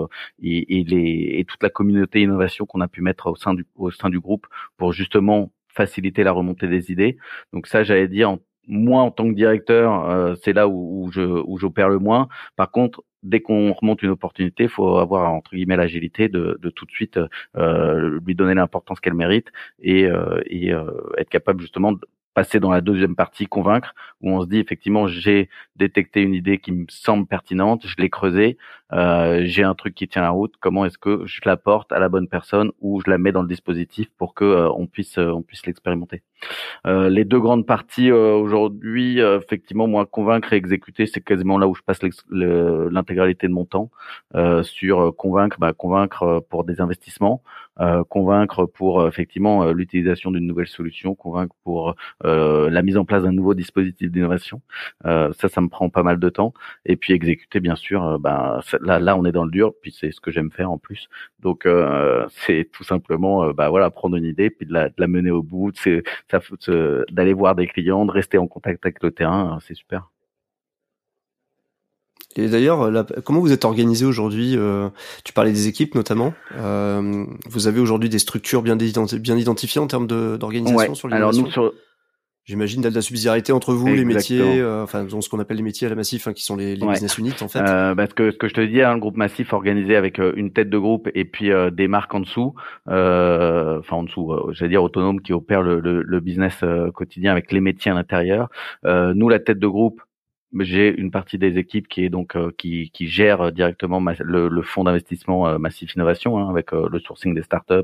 et, 0.42 0.78
et, 0.78 0.85
les, 0.85 1.37
et 1.38 1.44
toute 1.44 1.62
la 1.62 1.70
communauté 1.70 2.20
innovation 2.23 2.66
qu'on 2.66 2.80
a 2.80 2.88
pu 2.88 3.02
mettre 3.02 3.26
au 3.26 3.37
sein 3.37 3.54
du, 3.54 3.66
au 3.76 3.90
sein 3.90 4.11
du 4.11 4.20
groupe 4.20 4.46
pour 4.76 4.92
justement 4.92 5.50
faciliter 5.76 6.25
la 6.25 6.33
remontée 6.33 6.68
des 6.68 6.90
idées. 6.90 7.18
Donc 7.52 7.66
ça, 7.66 7.85
j'allais 7.85 8.09
dire, 8.09 8.38
moi 8.66 9.02
en 9.02 9.11
tant 9.11 9.28
que 9.28 9.35
directeur, 9.35 10.09
euh, 10.11 10.35
c'est 10.42 10.52
là 10.52 10.68
où, 10.68 11.11
je 11.12 11.21
où 11.23 11.59
j'opère 11.59 11.88
le 11.88 11.99
moins. 11.99 12.28
Par 12.56 12.71
contre, 12.71 13.04
dès 13.23 13.40
qu'on 13.40 13.73
remonte 13.73 14.02
une 14.02 14.11
opportunité, 14.11 14.68
faut 14.68 14.99
avoir 14.99 15.33
entre 15.33 15.54
guillemets 15.54 15.76
l'agilité 15.76 16.28
de, 16.28 16.59
de, 16.61 16.71
tout 16.71 16.87
de 16.87 16.90
suite 16.90 17.18
euh, 17.56 18.18
lui 18.25 18.35
donner 18.35 18.54
l'importance 18.54 19.00
qu'elle 19.00 19.14
mérite 19.14 19.49
et, 19.80 20.06
euh, 20.06 20.40
et 20.47 20.71
être 21.18 21.30
capable 21.30 21.61
justement 21.61 21.92
de 21.92 22.00
passer 22.35 22.61
dans 22.61 22.71
la 22.71 22.83
deuxième 22.83 23.16
partie, 23.16 23.47
convaincre, 23.47 23.95
où 24.21 24.30
on 24.30 24.42
se 24.42 24.47
dit 24.47 24.59
effectivement 24.59 25.09
j'ai 25.09 25.49
détecté 25.76 26.21
une 26.21 26.35
idée 26.35 26.59
qui 26.59 26.71
me 26.71 26.85
semble 26.88 27.26
pertinente, 27.26 27.87
je 27.87 27.95
l'ai 27.99 28.11
creusée, 28.11 28.59
euh, 28.92 29.42
j'ai 29.44 29.64
un 29.64 29.74
truc 29.74 29.94
qui 29.94 30.06
tient 30.06 30.22
la 30.22 30.30
route, 30.30 30.54
comment 30.60 30.84
est-ce 30.84 30.98
que 30.98 31.22
je 31.26 31.40
la 31.44 31.56
porte 31.56 31.90
à 31.92 31.98
la 31.98 32.08
bonne 32.08 32.28
personne 32.28 32.70
ou 32.80 33.00
je 33.04 33.10
la 33.10 33.18
mets 33.18 33.32
dans 33.32 33.42
le 33.42 33.48
dispositif 33.48 34.08
pour 34.16 34.34
que 34.34 34.44
euh, 34.44 34.70
on 34.70 34.86
puisse 34.86 35.18
on 35.18 35.42
puisse 35.42 35.66
l'expérimenter? 35.66 36.22
les 36.84 37.24
deux 37.24 37.40
grandes 37.40 37.66
parties 37.66 38.12
aujourd'hui, 38.12 39.18
effectivement, 39.20 39.88
moi 39.88 40.06
convaincre 40.06 40.52
et 40.52 40.56
exécuter, 40.56 41.06
c'est 41.06 41.22
quasiment 41.22 41.58
là 41.58 41.66
où 41.66 41.74
je 41.74 41.82
passe 41.82 42.00
l'intégralité 42.30 43.48
de 43.48 43.52
mon 43.52 43.64
temps 43.64 43.90
sur 44.62 45.16
convaincre, 45.16 45.56
bah, 45.58 45.72
convaincre 45.72 46.44
pour 46.50 46.64
des 46.64 46.80
investissements, 46.80 47.42
convaincre 48.08 48.66
pour 48.66 49.08
effectivement 49.08 49.72
l'utilisation 49.72 50.30
d'une 50.30 50.46
nouvelle 50.46 50.68
solution, 50.68 51.14
convaincre 51.14 51.56
pour 51.64 51.94
la 52.22 52.82
mise 52.82 52.98
en 52.98 53.04
place 53.06 53.22
d'un 53.24 53.32
nouveau 53.32 53.54
dispositif 53.54 54.12
d'innovation. 54.12 54.60
ça, 55.04 55.48
ça 55.48 55.60
me 55.60 55.68
prend 55.68 55.88
pas 55.88 56.02
mal 56.02 56.20
de 56.20 56.28
temps. 56.28 56.52
Et 56.84 56.96
puis 56.96 57.14
exécuter, 57.14 57.60
bien 57.60 57.76
sûr, 57.76 58.18
bah, 58.20 58.60
là, 58.80 58.99
là, 58.99 59.16
on 59.16 59.25
est 59.25 59.33
dans 59.33 59.45
le 59.45 59.50
dur, 59.50 59.73
puis 59.80 59.95
c'est 59.99 60.11
ce 60.11 60.21
que 60.21 60.30
j'aime 60.30 60.50
faire 60.50 60.71
en 60.71 60.78
plus. 60.78 61.09
Donc, 61.40 61.66
euh, 61.66 62.26
c'est 62.47 62.68
tout 62.73 62.85
simplement, 62.85 63.45
euh, 63.45 63.52
bah 63.52 63.68
voilà, 63.68 63.90
prendre 63.90 64.16
une 64.16 64.25
idée, 64.25 64.50
puis 64.50 64.66
de 64.66 64.73
la, 64.73 64.88
de 64.88 64.95
la 64.99 65.06
mener 65.06 65.30
au 65.30 65.42
bout, 65.42 65.73
c'est 65.75 66.02
ça, 66.30 66.40
d'aller 67.11 67.33
voir 67.33 67.54
des 67.54 67.66
clients, 67.66 68.04
de 68.04 68.12
rester 68.12 68.38
en 68.38 68.47
contact 68.47 68.85
avec 68.85 69.02
le 69.02 69.11
terrain, 69.11 69.52
hein, 69.52 69.59
c'est 69.66 69.75
super. 69.75 70.11
Et 72.38 72.49
d'ailleurs, 72.49 73.06
comment 73.25 73.40
vous 73.40 73.52
êtes 73.52 73.64
organisé 73.64 74.04
aujourd'hui 74.04 74.56
euh, 74.59 74.90
Tu 75.25 75.33
parlais 75.33 75.52
des 75.52 75.68
équipes 75.68 75.95
notamment. 75.95 76.35
vous 76.52 77.66
avez 77.66 77.80
aujourd'hui 77.80 78.11
des 78.11 78.18
structures 78.18 78.61
bien, 78.61 78.76
bien 78.76 79.37
identifiées 79.37 79.80
en 79.80 79.87
termes 79.87 80.06
d'organisation 80.06 80.95
sur 80.95 81.11
Alors 81.14 81.33
nous, 81.33 81.50
sur, 81.50 81.73
J'imagine 82.46 82.80
de 82.80 82.88
la 82.88 83.02
subsidiarité 83.02 83.50
entre 83.52 83.74
vous, 83.74 83.88
les 83.88 84.04
métiers, 84.04 84.60
euh, 84.60 84.84
enfin 84.84 85.04
ce 85.20 85.28
qu'on 85.28 85.40
appelle 85.40 85.56
les 85.56 85.64
métiers 85.64 85.88
à 85.88 85.90
la 85.90 85.96
massif, 85.96 86.28
hein, 86.28 86.32
qui 86.32 86.44
sont 86.44 86.54
les, 86.54 86.76
les 86.76 86.86
business 86.86 87.18
units 87.18 87.34
en 87.40 87.48
fait. 87.48 87.58
Euh, 87.58 87.96
parce 87.96 88.12
que 88.12 88.30
ce 88.30 88.36
que 88.36 88.46
je 88.46 88.54
te 88.54 88.60
dis, 88.60 88.82
un 88.82 88.92
hein, 88.92 88.98
groupe 88.98 89.16
massif 89.16 89.52
organisé 89.52 89.96
avec 89.96 90.20
euh, 90.20 90.32
une 90.36 90.52
tête 90.52 90.70
de 90.70 90.78
groupe 90.78 91.08
et 91.16 91.24
puis 91.24 91.50
euh, 91.50 91.70
des 91.72 91.88
marques 91.88 92.14
en 92.14 92.20
dessous, 92.20 92.54
enfin 92.86 93.96
en 93.96 94.04
dessous, 94.04 94.32
j'allais 94.52 94.68
dire 94.68 94.84
autonome 94.84 95.20
qui 95.20 95.32
opère 95.32 95.60
le, 95.60 95.80
le, 95.80 96.02
le 96.02 96.20
business 96.20 96.62
quotidien 96.94 97.32
avec 97.32 97.50
les 97.50 97.60
métiers 97.60 97.90
à 97.90 97.94
l'intérieur. 97.94 98.48
nous, 98.84 99.28
la 99.28 99.40
tête 99.40 99.58
de 99.58 99.66
groupe, 99.66 100.00
j'ai 100.64 100.94
une 100.96 101.10
partie 101.10 101.38
des 101.38 101.58
équipes 101.58 101.88
qui 101.88 102.04
est 102.04 102.08
donc 102.08 102.36
euh, 102.36 102.50
qui, 102.56 102.90
qui 102.90 103.08
gère 103.08 103.52
directement 103.52 104.00
le, 104.20 104.48
le, 104.48 104.62
fonds 104.62 104.84
d'investissement 104.84 105.48
euh, 105.48 105.58
Massif 105.58 105.94
Innovation 105.94 106.38
hein, 106.38 106.48
avec 106.48 106.72
euh, 106.72 106.88
le 106.90 106.98
sourcing 106.98 107.34
des 107.34 107.42
startups 107.42 107.75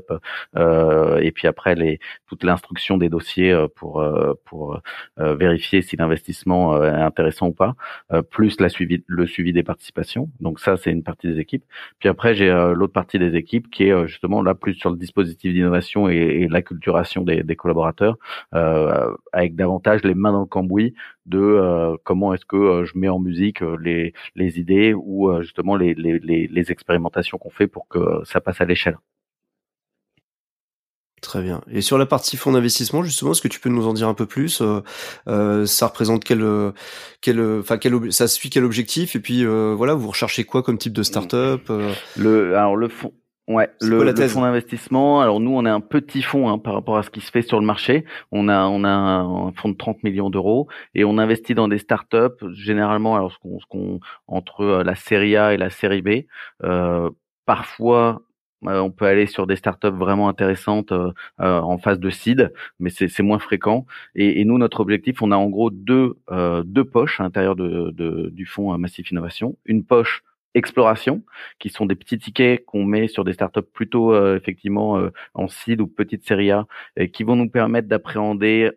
euh, 0.55 1.17
et 1.19 1.31
puis 1.31 1.47
après 1.47 1.75
les 1.75 1.99
toute 2.27 2.43
l'instruction 2.43 2.97
des 2.97 3.09
dossiers 3.09 3.53
pour 3.75 4.03
pour 4.45 4.81
vérifier 5.17 5.81
si 5.81 5.95
l'investissement 5.95 6.81
est 6.83 6.89
intéressant 6.89 7.47
ou 7.47 7.53
pas, 7.53 7.75
plus 8.31 8.59
la 8.59 8.69
suivi 8.69 9.03
le 9.07 9.25
suivi 9.27 9.53
des 9.53 9.63
participations. 9.63 10.29
Donc 10.39 10.59
ça 10.59 10.77
c'est 10.77 10.91
une 10.91 11.03
partie 11.03 11.27
des 11.27 11.39
équipes. 11.39 11.63
Puis 11.99 12.09
après 12.09 12.33
j'ai 12.35 12.49
l'autre 12.75 12.93
partie 12.93 13.19
des 13.19 13.35
équipes 13.35 13.69
qui 13.69 13.83
est 13.83 14.07
justement 14.07 14.41
là 14.41 14.55
plus 14.55 14.73
sur 14.75 14.89
le 14.89 14.97
dispositif 14.97 15.53
d'innovation 15.53 16.09
et, 16.09 16.15
et 16.15 16.47
l'acculturation 16.47 17.23
des, 17.23 17.43
des 17.43 17.55
collaborateurs 17.55 18.17
avec 18.51 19.55
davantage 19.55 20.03
les 20.03 20.15
mains 20.15 20.31
dans 20.31 20.41
le 20.41 20.45
cambouis 20.45 20.93
de 21.25 21.97
comment 22.03 22.33
est-ce 22.33 22.45
que 22.45 22.55
euh, 22.55 22.85
je 22.85 22.97
mets 22.97 23.09
en 23.09 23.19
musique 23.19 23.61
euh, 23.61 23.77
les, 23.81 24.13
les 24.35 24.59
idées 24.59 24.93
ou 24.93 25.29
euh, 25.29 25.41
justement 25.41 25.75
les, 25.75 25.93
les, 25.93 26.19
les, 26.19 26.71
expérimentations 26.71 27.37
qu'on 27.37 27.49
fait 27.49 27.67
pour 27.67 27.87
que 27.87 28.21
ça 28.25 28.41
passe 28.41 28.61
à 28.61 28.65
l'échelle. 28.65 28.97
Très 31.21 31.41
bien. 31.41 31.61
Et 31.71 31.81
sur 31.81 31.97
la 31.97 32.05
partie 32.05 32.35
fonds 32.35 32.51
d'investissement, 32.51 33.01
justement, 33.01 33.31
est-ce 33.31 33.41
que 33.41 33.47
tu 33.47 33.61
peux 33.61 33.69
nous 33.69 33.87
en 33.87 33.93
dire 33.93 34.09
un 34.09 34.13
peu 34.13 34.25
plus 34.25 34.61
euh, 34.61 35.65
Ça 35.65 35.87
représente 35.87 36.25
quel, 36.25 36.45
quel, 37.21 37.39
enfin 37.59 37.77
quel, 37.77 38.11
ça 38.11 38.27
suit 38.27 38.49
quel 38.49 38.65
objectif 38.65 39.15
Et 39.15 39.19
puis 39.19 39.45
voilà, 39.45 39.93
vous 39.93 40.09
recherchez 40.09 40.43
quoi 40.43 40.63
comme 40.63 40.77
type 40.77 40.91
de 40.91 41.03
startup 41.03 41.71
Le, 42.17 42.57
alors 42.57 42.75
le 42.75 42.89
fonds, 42.89 43.13
Ouais, 43.49 43.69
le, 43.81 44.03
le, 44.05 44.27
fonds 44.29 44.41
d'investissement. 44.41 45.19
Alors 45.19 45.41
nous, 45.41 45.51
on 45.51 45.65
est 45.65 45.69
un 45.69 45.81
petit 45.81 46.21
fonds 46.21 46.47
hein, 46.49 46.57
par 46.57 46.73
rapport 46.73 46.97
à 46.97 47.03
ce 47.03 47.09
qui 47.09 47.19
se 47.19 47.29
fait 47.29 47.41
sur 47.41 47.59
le 47.59 47.65
marché. 47.65 48.05
On 48.31 48.47
a 48.47 48.67
on 48.67 48.85
a 48.85 48.89
un, 48.89 49.51
fonds 49.51 49.67
de 49.67 49.75
30 49.75 50.01
millions 50.03 50.29
d'euros 50.29 50.69
et 50.95 51.03
on 51.03 51.17
investit 51.17 51.53
dans 51.53 51.67
des 51.67 51.77
startups 51.77 52.53
généralement. 52.53 53.15
Alors 53.15 53.33
ce 53.33 53.39
qu'on 53.39 53.59
ce 53.59 53.65
qu'on 53.65 53.99
entre 54.27 54.61
euh, 54.61 54.83
la 54.83 54.95
série 54.95 55.35
A 55.35 55.53
et 55.53 55.57
la 55.57 55.69
série 55.69 56.01
B. 56.01 56.23
Euh, 56.63 57.09
parfois, 57.45 58.21
euh, 58.65 58.79
on 58.79 58.91
peut 58.91 59.05
aller 59.05 59.25
sur 59.25 59.45
des 59.45 59.57
startups 59.57 59.89
vraiment 59.89 60.29
intéressantes 60.29 60.93
euh, 60.93 61.11
en 61.37 61.77
phase 61.77 61.99
de 61.99 62.09
seed, 62.09 62.53
mais 62.79 62.89
c'est 62.89 63.23
moins 63.23 63.39
fréquent. 63.39 63.85
Et, 64.15 64.39
et, 64.39 64.45
nous, 64.45 64.57
notre 64.57 64.79
objectif, 64.79 65.21
on 65.21 65.31
a 65.31 65.35
en 65.35 65.49
gros 65.49 65.69
deux 65.69 66.17
deux 66.63 66.85
poches 66.85 67.19
à 67.19 67.23
l'intérieur 67.23 67.57
de, 67.57 67.91
de, 67.91 68.29
du 68.29 68.45
fonds 68.45 68.77
Massif 68.77 69.11
Innovation. 69.11 69.57
Une 69.65 69.83
poche 69.83 70.23
exploration, 70.55 71.23
qui 71.59 71.69
sont 71.69 71.85
des 71.85 71.95
petits 71.95 72.19
tickets 72.19 72.65
qu'on 72.65 72.85
met 72.85 73.07
sur 73.07 73.23
des 73.23 73.33
startups 73.33 73.61
plutôt 73.61 74.13
euh, 74.13 74.37
effectivement 74.37 74.97
euh, 74.97 75.09
en 75.33 75.47
seed 75.47 75.81
ou 75.81 75.87
petite 75.87 76.25
série 76.25 76.51
A, 76.51 76.67
qui 77.13 77.23
vont 77.23 77.35
nous 77.35 77.49
permettre 77.49 77.87
d'appréhender 77.87 78.71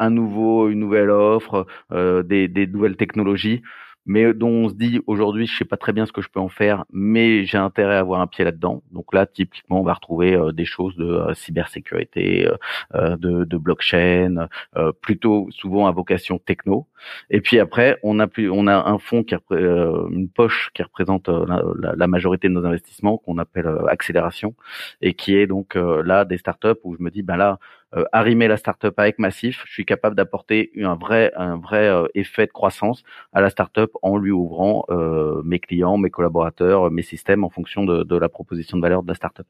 un 0.00 0.10
nouveau, 0.10 0.68
une 0.68 0.80
nouvelle 0.80 1.10
offre, 1.10 1.66
euh, 1.92 2.22
des, 2.22 2.48
nouvelles 2.66 2.96
technologies 2.96 3.62
mais 4.10 4.34
dont 4.34 4.48
on 4.48 4.68
se 4.68 4.74
dit 4.74 5.00
aujourd'hui, 5.06 5.46
je 5.46 5.56
sais 5.56 5.64
pas 5.64 5.76
très 5.76 5.92
bien 5.92 6.04
ce 6.04 6.10
que 6.10 6.20
je 6.20 6.28
peux 6.28 6.40
en 6.40 6.48
faire, 6.48 6.84
mais 6.92 7.44
j'ai 7.44 7.58
intérêt 7.58 7.94
à 7.94 8.00
avoir 8.00 8.20
un 8.20 8.26
pied 8.26 8.44
là-dedans. 8.44 8.82
Donc 8.90 9.14
là, 9.14 9.24
typiquement, 9.24 9.78
on 9.78 9.84
va 9.84 9.94
retrouver 9.94 10.34
euh, 10.34 10.50
des 10.50 10.64
choses 10.64 10.96
de 10.96 11.04
euh, 11.04 11.32
cybersécurité, 11.34 12.50
euh, 12.96 13.16
de, 13.16 13.44
de, 13.44 13.56
blockchain, 13.56 14.48
plutôt 15.00 15.46
souvent 15.50 15.86
à 15.86 15.92
vocation 15.92 16.38
techno. 16.38 16.88
Et 17.30 17.40
puis 17.40 17.60
après, 17.60 17.98
on 18.02 18.18
a 18.18 18.26
plus, 18.26 18.50
on 18.50 18.66
a 18.66 18.90
un 18.90 18.98
fonds 18.98 19.22
qui 19.22 19.36
une 19.50 20.28
poche 20.28 20.70
qui 20.74 20.82
représente 20.82 21.28
la, 21.28 21.62
la, 21.94 22.06
majorité 22.08 22.48
de 22.48 22.52
nos 22.52 22.64
investissements 22.64 23.18
qu'on 23.18 23.38
appelle 23.38 23.68
accélération 23.88 24.56
et 25.02 25.14
qui 25.14 25.36
est 25.36 25.46
donc 25.46 25.76
là 25.76 26.24
des 26.24 26.38
startups 26.38 26.80
où 26.82 26.96
je 26.96 27.02
me 27.02 27.10
dis 27.10 27.22
ben 27.22 27.36
là 27.36 27.58
euh, 27.96 28.04
arrimer 28.12 28.46
la 28.46 28.56
startup 28.56 28.96
avec 28.98 29.18
Massif, 29.18 29.64
je 29.66 29.72
suis 29.72 29.84
capable 29.84 30.14
d'apporter 30.14 30.70
un 30.80 30.94
vrai, 30.94 31.32
un 31.36 31.56
vrai 31.56 31.88
euh, 31.88 32.06
effet 32.14 32.46
de 32.46 32.52
croissance 32.52 33.02
à 33.32 33.40
la 33.40 33.50
startup 33.50 33.90
en 34.02 34.16
lui 34.16 34.30
ouvrant 34.30 34.84
euh, 34.90 35.42
mes 35.44 35.58
clients, 35.58 35.98
mes 35.98 36.10
collaborateurs, 36.10 36.90
mes 36.90 37.02
systèmes 37.02 37.42
en 37.42 37.50
fonction 37.50 37.84
de, 37.84 38.04
de 38.04 38.16
la 38.16 38.28
proposition 38.28 38.76
de 38.76 38.82
valeur 38.82 39.02
de 39.02 39.08
la 39.08 39.14
startup. 39.14 39.46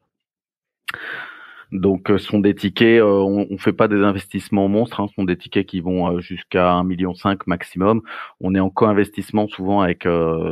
Donc, 1.71 2.07
ce 2.09 2.17
sont 2.17 2.39
des 2.39 2.53
tickets, 2.55 3.01
on, 3.01 3.47
on 3.49 3.57
fait 3.57 3.73
pas 3.73 3.87
des 3.87 4.03
investissements 4.03 4.67
monstres, 4.67 4.99
hein, 4.99 5.07
ce 5.07 5.13
sont 5.15 5.23
des 5.23 5.37
tickets 5.37 5.65
qui 5.65 5.79
vont 5.79 6.19
jusqu'à 6.19 6.73
1,5 6.73 6.85
million 6.85 7.13
maximum. 7.47 8.01
On 8.41 8.53
est 8.55 8.59
en 8.59 8.69
co-investissement 8.69 9.47
souvent 9.47 9.81
avec 9.81 10.07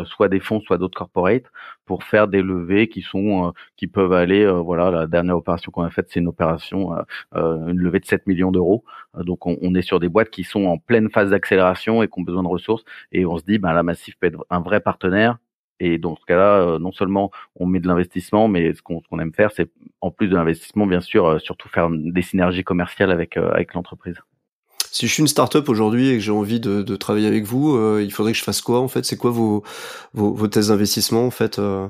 soit 0.05 0.29
des 0.29 0.39
fonds, 0.39 0.61
soit 0.61 0.77
d'autres 0.77 0.97
corporates 0.97 1.45
pour 1.89 2.03
faire 2.03 2.27
des 2.27 2.43
levées 2.43 2.87
qui 2.87 3.01
sont 3.01 3.47
euh, 3.47 3.51
qui 3.75 3.87
peuvent 3.87 4.13
aller 4.13 4.43
euh, 4.43 4.59
voilà 4.61 4.91
la 4.91 5.07
dernière 5.07 5.35
opération 5.37 5.71
qu'on 5.71 5.81
a 5.81 5.89
faite 5.89 6.05
c'est 6.09 6.19
une 6.19 6.27
opération 6.27 6.93
euh, 7.35 7.67
une 7.67 7.79
levée 7.79 7.99
de 7.99 8.05
7 8.05 8.27
millions 8.27 8.51
d'euros. 8.51 8.83
Donc 9.15 9.47
on, 9.47 9.57
on, 9.63 9.73
est 9.73 9.81
sur 9.81 9.99
des 9.99 10.07
boîtes 10.07 10.29
qui 10.29 10.43
sont 10.43 10.65
en 10.65 10.77
pleine 10.77 11.09
phase 11.09 11.31
d'accélération 11.31 12.03
et 12.03 12.07
qui 12.07 12.19
ont 12.19 12.21
besoin 12.21 12.43
de 12.43 12.47
ressources. 12.47 12.83
Et 13.11 13.25
on 13.25 13.39
se 13.39 13.43
dit 13.43 13.57
ben 13.57 13.73
la 13.73 13.81
Massif 13.81 14.15
peut 14.19 14.27
être 14.27 14.45
un 14.51 14.61
vrai 14.61 14.81
partenaire 14.81 15.39
et 15.79 15.97
dans 15.97 16.15
ce 16.15 16.25
cas-là, 16.25 16.77
non 16.79 16.91
seulement 16.91 17.31
on 17.55 17.65
met 17.65 17.79
de 17.79 17.87
l'investissement, 17.87 18.47
mais 18.47 18.73
ce 18.73 18.81
qu'on 18.81 19.19
aime 19.19 19.33
faire, 19.33 19.51
c'est 19.51 19.69
en 20.01 20.11
plus 20.11 20.27
de 20.27 20.35
l'investissement, 20.35 20.85
bien 20.87 21.01
sûr, 21.01 21.39
surtout 21.41 21.69
faire 21.69 21.89
des 21.89 22.21
synergies 22.21 22.63
commerciales 22.63 23.11
avec 23.11 23.37
avec 23.37 23.73
l'entreprise. 23.73 24.17
Si 24.91 25.07
je 25.07 25.13
suis 25.13 25.21
une 25.21 25.27
startup 25.27 25.69
aujourd'hui 25.69 26.09
et 26.09 26.13
que 26.15 26.19
j'ai 26.19 26.31
envie 26.31 26.59
de, 26.59 26.81
de, 26.81 26.95
travailler 26.95 27.27
avec 27.27 27.43
vous, 27.43 27.75
euh, 27.75 28.01
il 28.03 28.11
faudrait 28.11 28.31
que 28.31 28.37
je 28.37 28.43
fasse 28.43 28.61
quoi 28.61 28.79
en 28.79 28.87
fait? 28.87 29.05
C'est 29.05 29.17
quoi 29.17 29.29
vos, 29.29 29.63
vos, 30.13 30.33
vos 30.33 30.47
thèses 30.47 30.69
d'investissement 30.69 31.25
en 31.25 31.31
fait 31.31 31.59
euh? 31.59 31.87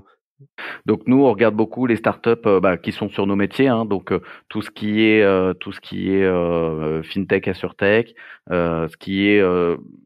Donc 0.86 1.02
nous, 1.08 1.24
on 1.24 1.30
regarde 1.32 1.56
beaucoup 1.56 1.86
les 1.86 1.96
startups 1.96 2.30
euh, 2.46 2.60
bah, 2.60 2.78
qui 2.78 2.92
sont 2.92 3.10
sur 3.10 3.28
nos 3.28 3.36
métiers, 3.36 3.68
hein, 3.68 3.86
donc 3.86 4.14
tout 4.50 4.62
ce 4.62 4.72
qui 4.72 5.02
est 5.02 5.24
tout 5.60 5.72
ce 5.72 5.80
qui 5.82 6.12
est 6.12 7.04
fintech, 7.04 7.48
assurtech, 7.48 8.16
ce 8.50 8.98
qui 8.98 9.28
est 9.28 9.42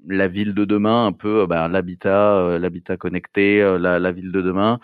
la 0.08 0.28
ville 0.28 0.54
de 0.54 0.66
demain, 0.66 1.06
un 1.08 1.12
peu 1.12 1.46
bah, 1.46 1.68
l'habitat, 1.68 2.58
l'habitat 2.60 2.98
connecté, 2.98 3.60
la, 3.80 4.00
la, 4.00 4.12
ville 4.12 4.32
de 4.32 4.42
demain, 4.42 4.80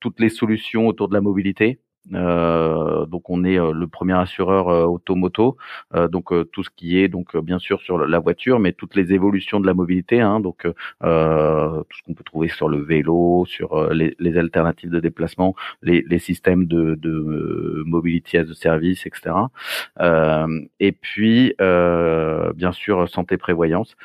toutes 0.00 0.20
les 0.20 0.28
solutions 0.28 0.86
autour 0.86 1.08
de 1.08 1.14
la 1.14 1.20
mobilité. 1.20 1.80
Euh, 2.14 3.06
donc 3.06 3.28
on 3.30 3.44
est 3.44 3.58
euh, 3.58 3.72
le 3.72 3.86
premier 3.88 4.14
assureur 4.14 4.68
euh, 4.68 4.84
automoto, 4.84 5.56
donc 6.10 6.32
tout 6.52 6.62
ce 6.62 6.70
qui 6.74 6.98
est 6.98 7.08
donc 7.08 7.36
bien 7.36 7.58
sûr 7.58 7.80
sur 7.80 7.98
la 7.98 8.18
voiture, 8.18 8.58
mais 8.58 8.72
toutes 8.72 8.94
les 8.94 9.12
évolutions 9.12 9.60
de 9.60 9.66
la 9.66 9.74
mobilité, 9.74 10.20
hein, 10.20 10.40
donc 10.40 10.62
tout 10.62 10.66
ce 11.00 12.02
qu'on 12.04 12.14
peut 12.14 12.24
trouver 12.24 12.48
sur 12.48 12.68
le 12.68 12.82
vélo, 12.82 13.44
sur 13.46 13.92
les, 13.92 14.14
les 14.18 14.38
alternatives 14.38 14.90
de 14.90 15.00
déplacement, 15.00 15.54
les, 15.82 16.04
les 16.08 16.18
systèmes 16.18 16.66
de, 16.66 16.94
de 16.96 17.82
mobility 17.86 18.36
as 18.36 18.50
a 18.50 18.54
service, 18.54 19.06
etc. 19.06 19.34
et 20.80 20.92
puis 20.92 21.54
bien 21.58 22.72
sûr 22.72 23.08
santé 23.08 23.36
prévoyance, 23.36 23.96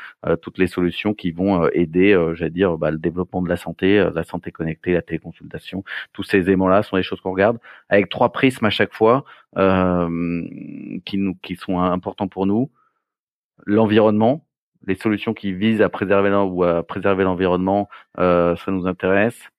toutes 0.42 0.58
les 0.58 0.68
solutions 0.68 1.14
qui 1.14 1.32
vont 1.32 1.68
aider, 1.70 2.18
j'allais 2.36 2.52
dire, 2.52 2.78
bah, 2.78 2.92
le 2.92 2.98
développement 2.98 3.42
de 3.42 3.50
la 3.50 3.58
santé, 3.58 4.10
la 4.14 4.24
santé 4.24 4.52
connectée, 4.52 4.94
la 4.94 5.02
téléconsultation, 5.02 5.84
tous 6.14 6.24
ces 6.24 6.40
éléments-là 6.40 6.84
sont 6.84 6.98
des 6.98 7.04
choses 7.04 7.22
qu'on 7.22 7.32
regarde 7.32 7.60
avec 7.92 8.10
trois 8.10 8.32
prismes 8.32 8.66
à 8.66 8.72
chaque 8.72 8.94
fois 8.94 9.24
euh, 9.58 10.44
qui 11.06 11.18
nous 11.20 11.36
qui 11.44 11.56
sont 11.56 11.80
importants 11.80 12.28
pour 12.28 12.48
nous. 12.48 12.72
L'environnement, 13.66 14.48
les 14.88 14.96
solutions 14.96 15.36
qui 15.36 15.54
visent 15.54 15.84
à 15.84 15.90
préserver 15.90 16.32
ou 16.32 16.64
à 16.64 16.82
préserver 16.82 17.24
l'environnement, 17.24 17.90
ça 18.18 18.56
nous 18.70 18.88
intéresse 18.88 19.52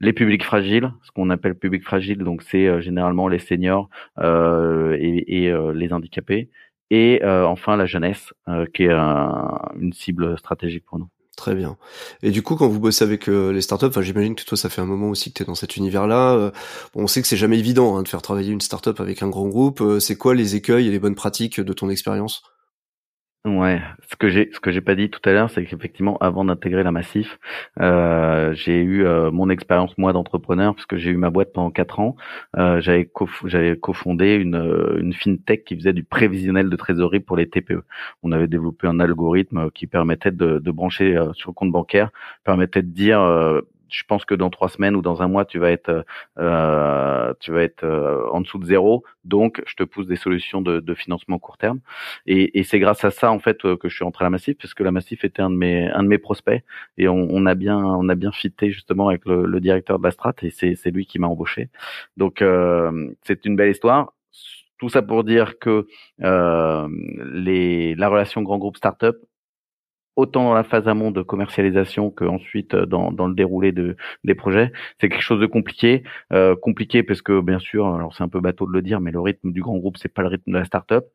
les 0.00 0.12
publics 0.12 0.44
fragiles, 0.44 0.92
ce 1.02 1.10
qu'on 1.12 1.30
appelle 1.30 1.54
public 1.54 1.84
fragile, 1.84 2.18
donc 2.18 2.42
c'est 2.42 2.66
euh, 2.66 2.80
généralement 2.80 3.28
les 3.28 3.38
seniors 3.38 3.90
euh, 4.18 4.96
et, 4.98 5.44
et 5.44 5.50
euh, 5.50 5.72
les 5.72 5.92
handicapés, 5.92 6.50
et 6.90 7.22
euh, 7.22 7.44
enfin 7.46 7.76
la 7.76 7.86
jeunesse, 7.86 8.32
qui 8.74 8.84
est 8.84 8.90
une 8.92 9.92
cible 9.92 10.38
stratégique 10.38 10.84
pour 10.86 10.98
nous. 10.98 11.08
Très 11.40 11.54
bien. 11.54 11.78
Et 12.22 12.32
du 12.32 12.42
coup, 12.42 12.54
quand 12.54 12.68
vous 12.68 12.80
bossez 12.80 13.02
avec 13.02 13.26
les 13.26 13.62
startups, 13.62 13.86
enfin, 13.86 14.02
j'imagine 14.02 14.34
que 14.34 14.44
toi, 14.44 14.58
ça 14.58 14.68
fait 14.68 14.82
un 14.82 14.84
moment 14.84 15.08
aussi 15.08 15.32
que 15.32 15.38
tu 15.38 15.42
es 15.42 15.46
dans 15.46 15.54
cet 15.54 15.78
univers-là. 15.78 16.52
bon, 16.92 17.04
on 17.04 17.06
sait 17.06 17.22
que 17.22 17.28
c'est 17.28 17.38
jamais 17.38 17.58
évident 17.58 17.96
hein, 17.96 18.02
de 18.02 18.08
faire 18.08 18.20
travailler 18.20 18.52
une 18.52 18.60
startup 18.60 19.00
avec 19.00 19.22
un 19.22 19.30
grand 19.30 19.48
groupe. 19.48 19.82
c'est 20.00 20.16
quoi 20.16 20.34
les 20.34 20.54
écueils 20.54 20.86
et 20.86 20.90
les 20.90 20.98
bonnes 20.98 21.14
pratiques 21.14 21.58
de 21.58 21.72
ton 21.72 21.88
expérience? 21.88 22.42
Ouais, 23.46 23.80
ce 24.10 24.16
que 24.16 24.28
j'ai 24.28 24.50
ce 24.52 24.60
que 24.60 24.70
j'ai 24.70 24.82
pas 24.82 24.94
dit 24.94 25.08
tout 25.08 25.20
à 25.26 25.32
l'heure, 25.32 25.48
c'est 25.48 25.64
qu'effectivement, 25.64 26.18
avant 26.18 26.44
d'intégrer 26.44 26.82
la 26.82 26.92
Massif, 26.92 27.38
euh, 27.80 28.52
j'ai 28.52 28.82
eu 28.82 29.06
euh, 29.06 29.30
mon 29.30 29.48
expérience 29.48 29.96
moi 29.96 30.12
d'entrepreneur, 30.12 30.74
puisque 30.74 30.96
j'ai 30.96 31.08
eu 31.10 31.16
ma 31.16 31.30
boîte 31.30 31.50
pendant 31.54 31.70
quatre 31.70 32.00
ans. 32.00 32.16
Euh, 32.58 32.82
j'avais 32.82 33.06
co 33.06 33.26
j'avais 33.46 33.78
cofondé 33.78 34.34
une 34.34 34.56
une 35.00 35.14
fintech 35.14 35.64
qui 35.64 35.74
faisait 35.74 35.94
du 35.94 36.04
prévisionnel 36.04 36.68
de 36.68 36.76
trésorerie 36.76 37.20
pour 37.20 37.38
les 37.38 37.48
TPE. 37.48 37.82
On 38.22 38.32
avait 38.32 38.46
développé 38.46 38.86
un 38.86 39.00
algorithme 39.00 39.70
qui 39.70 39.86
permettait 39.86 40.32
de, 40.32 40.58
de 40.58 40.70
brancher 40.70 41.18
sur 41.32 41.48
le 41.50 41.54
compte 41.54 41.72
bancaire, 41.72 42.10
permettait 42.44 42.82
de 42.82 42.88
dire 42.88 43.20
je 43.90 44.04
pense 44.04 44.24
que 44.24 44.34
dans 44.34 44.50
trois 44.50 44.68
semaines 44.68 44.96
ou 44.96 45.02
dans 45.02 45.22
un 45.22 45.28
mois, 45.28 45.44
tu 45.44 45.58
vas 45.58 45.70
être, 45.70 46.04
euh, 46.38 47.34
tu 47.40 47.52
vas 47.52 47.62
être 47.62 47.84
euh, 47.84 48.28
en 48.30 48.40
dessous 48.40 48.58
de 48.58 48.64
zéro. 48.64 49.04
Donc, 49.24 49.62
je 49.66 49.74
te 49.74 49.82
pousse 49.84 50.06
des 50.06 50.16
solutions 50.16 50.62
de, 50.62 50.80
de 50.80 50.94
financement 50.94 51.38
court 51.38 51.58
terme. 51.58 51.80
Et, 52.26 52.58
et 52.58 52.62
c'est 52.64 52.78
grâce 52.78 53.04
à 53.04 53.10
ça 53.10 53.30
en 53.30 53.38
fait 53.38 53.64
euh, 53.64 53.76
que 53.76 53.88
je 53.88 53.94
suis 53.94 54.04
entré 54.04 54.24
à 54.24 54.26
la 54.26 54.30
Massif, 54.30 54.56
parce 54.58 54.74
que 54.74 54.82
la 54.82 54.92
Massif 54.92 55.24
était 55.24 55.42
un 55.42 55.50
de 55.50 55.56
mes, 55.56 55.88
un 55.90 56.02
de 56.02 56.08
mes 56.08 56.18
prospects, 56.18 56.62
et 56.98 57.08
on, 57.08 57.28
on 57.30 57.46
a 57.46 57.54
bien, 57.54 57.76
on 57.76 58.08
a 58.08 58.14
bien 58.14 58.32
fité 58.32 58.70
justement 58.70 59.08
avec 59.08 59.24
le, 59.26 59.44
le 59.44 59.60
directeur 59.60 59.98
de 59.98 60.04
la 60.04 60.10
strat, 60.10 60.34
et 60.42 60.50
c'est, 60.50 60.74
c'est 60.74 60.90
lui 60.90 61.06
qui 61.06 61.18
m'a 61.18 61.26
embauché. 61.26 61.68
Donc, 62.16 62.42
euh, 62.42 63.10
c'est 63.22 63.44
une 63.44 63.56
belle 63.56 63.70
histoire. 63.70 64.12
Tout 64.78 64.88
ça 64.88 65.02
pour 65.02 65.24
dire 65.24 65.58
que 65.58 65.86
euh, 66.22 66.88
les, 67.34 67.94
la 67.96 68.08
relation 68.08 68.40
grand 68.40 68.56
groupe 68.56 68.78
startup 68.78 69.16
autant 70.20 70.44
dans 70.44 70.54
la 70.54 70.64
phase 70.64 70.86
amont 70.88 71.10
de 71.10 71.22
commercialisation 71.22 72.10
qu'ensuite 72.10 72.74
euh, 72.74 72.86
dans, 72.86 73.10
dans 73.12 73.26
le 73.26 73.34
déroulé 73.34 73.72
de, 73.72 73.96
des 74.24 74.34
projets. 74.34 74.72
C'est 75.00 75.08
quelque 75.08 75.22
chose 75.22 75.40
de 75.40 75.46
compliqué, 75.46 76.02
euh, 76.32 76.54
compliqué 76.56 77.02
parce 77.02 77.22
que 77.22 77.40
bien 77.40 77.58
sûr, 77.58 77.86
alors 77.94 78.14
c'est 78.14 78.22
un 78.22 78.28
peu 78.28 78.40
bateau 78.40 78.66
de 78.66 78.72
le 78.72 78.82
dire, 78.82 79.00
mais 79.00 79.10
le 79.10 79.20
rythme 79.20 79.52
du 79.52 79.62
grand 79.62 79.76
groupe 79.78 79.96
c'est 79.96 80.12
pas 80.12 80.22
le 80.22 80.28
rythme 80.28 80.52
de 80.52 80.58
la 80.58 80.64
start-up. 80.64 81.06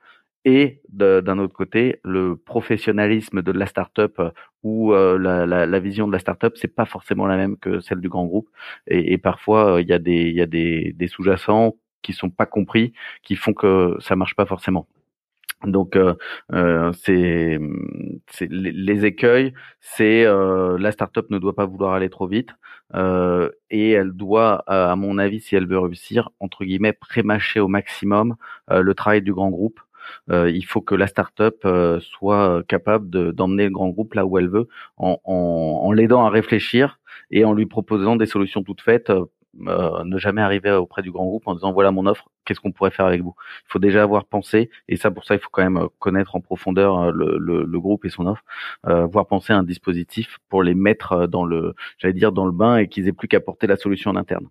Et 0.48 0.82
d'un 0.90 1.40
autre 1.40 1.56
côté, 1.56 2.00
le 2.04 2.36
professionnalisme 2.36 3.42
de 3.42 3.52
la 3.52 3.66
start-up 3.66 4.20
euh, 4.20 4.30
ou 4.62 4.94
la, 4.94 5.80
vision 5.80 6.08
de 6.08 6.12
la 6.12 6.20
start-up, 6.20 6.54
c'est 6.56 6.74
pas 6.76 6.86
forcément 6.86 7.26
la 7.26 7.36
même 7.36 7.58
que 7.58 7.80
celle 7.80 8.00
du 8.00 8.10
grand 8.10 8.26
groupe. 8.26 8.50
Et, 8.88 9.18
parfois, 9.18 9.82
il 9.82 9.88
y 9.88 9.94
a 9.94 10.00
des, 10.00 10.22
il 10.30 10.36
y 10.36 10.42
a 10.42 10.46
des, 10.46 10.94
des 10.96 11.08
sous-jacents 11.08 11.76
qui 12.04 12.14
sont 12.14 12.30
pas 12.30 12.46
compris, 12.46 12.94
qui 13.24 13.36
font 13.36 13.54
que 13.54 13.98
ça 14.00 14.16
marche 14.16 14.36
pas 14.36 14.46
forcément. 14.46 14.88
Donc 15.64 15.96
euh, 15.96 16.14
euh, 16.54 16.92
c'est 17.04 17.60
les, 18.50 19.06
écueils, 19.06 19.54
c'est 19.80 20.26
euh, 20.26 20.78
la 20.78 20.92
startup 20.92 21.30
ne 21.30 21.40
doit 21.40 21.56
pas 21.56 21.66
vouloir 21.66 21.94
aller 21.94 22.10
trop 22.10 22.28
vite 22.28 22.50
euh, 22.94 23.50
et 23.70 23.92
elle 23.92 24.12
doit, 24.12 24.64
à 24.68 24.96
mon 24.96 25.18
avis, 25.18 25.40
si 25.40 25.56
elle 25.56 25.68
veut 25.68 25.80
réussir, 25.80 26.30
entre 26.40 26.66
guillemets, 26.66 26.94
prémâcher 26.94 27.60
au 27.60 27.68
maximum 27.68 28.36
le 28.70 28.94
travail 28.94 29.22
du 29.22 29.34
grand 29.34 29.50
groupe. 29.50 29.80
il 30.30 30.66
faut 30.66 30.82
que 30.82 30.96
la 30.96 31.08
startup 31.08 31.68
soit 32.00 32.64
capable 32.68 33.34
d'emmener 33.34 33.66
le 33.66 33.72
grand 33.72 33.90
groupe 33.90 34.14
là 34.14 34.26
où 34.26 34.38
elle 34.38 34.50
veut, 34.50 34.68
en, 34.98 35.92
l'aidant 35.94 36.26
à 36.26 36.30
réfléchir 36.30 37.00
et 37.32 37.44
en 37.46 37.54
lui 37.54 37.66
proposant 37.66 38.16
des 38.16 38.28
solutions 38.28 38.64
toutes 38.64 38.82
faites 38.82 39.12
euh, 39.68 40.04
ne 40.04 40.18
jamais 40.18 40.42
arriver 40.42 40.72
auprès 40.72 41.02
du 41.02 41.12
grand 41.12 41.26
groupe 41.26 41.48
en 41.48 41.56
disant 41.56 41.72
voilà 41.72 41.92
mon 41.92 42.06
offre, 42.06 42.30
qu'est-ce 42.46 42.60
qu'on 42.60 42.72
pourrait 42.72 42.92
faire 42.92 43.06
avec 43.06 43.22
vous? 43.22 43.36
Il 43.68 43.72
faut 43.72 43.80
déjà 43.80 44.04
avoir 44.04 44.26
pensé, 44.26 44.70
et 44.88 44.98
ça 44.98 45.12
pour 45.12 45.26
ça 45.26 45.36
il 45.36 45.40
faut 45.40 45.50
quand 45.52 45.64
même 45.64 45.78
euh, 45.78 45.88
connaître 46.00 46.36
en 46.36 46.42
profondeur 46.42 47.00
euh, 47.00 47.12
le, 47.12 47.64
le, 47.64 47.80
groupe 47.80 48.06
et 48.06 48.10
son 48.10 48.28
offre, 48.28 48.44
euh, 48.88 49.06
voir 49.06 49.28
penser 49.28 49.54
un 49.54 49.64
dispositif 49.64 50.38
pour 50.50 50.64
les 50.64 50.76
mettre 50.76 51.28
dans 51.28 51.46
le, 51.46 51.74
j'allais 51.98 52.14
dire 52.14 52.32
dans 52.32 52.46
le 52.46 52.52
bain 52.52 52.78
et 52.78 52.88
qu'ils 52.88 53.08
aient 53.08 53.14
plus 53.14 53.28
qu'à 53.28 53.40
porter 53.40 53.68
la 53.68 53.78
solution 53.78 54.12
en 54.12 54.16
interne. 54.16 54.48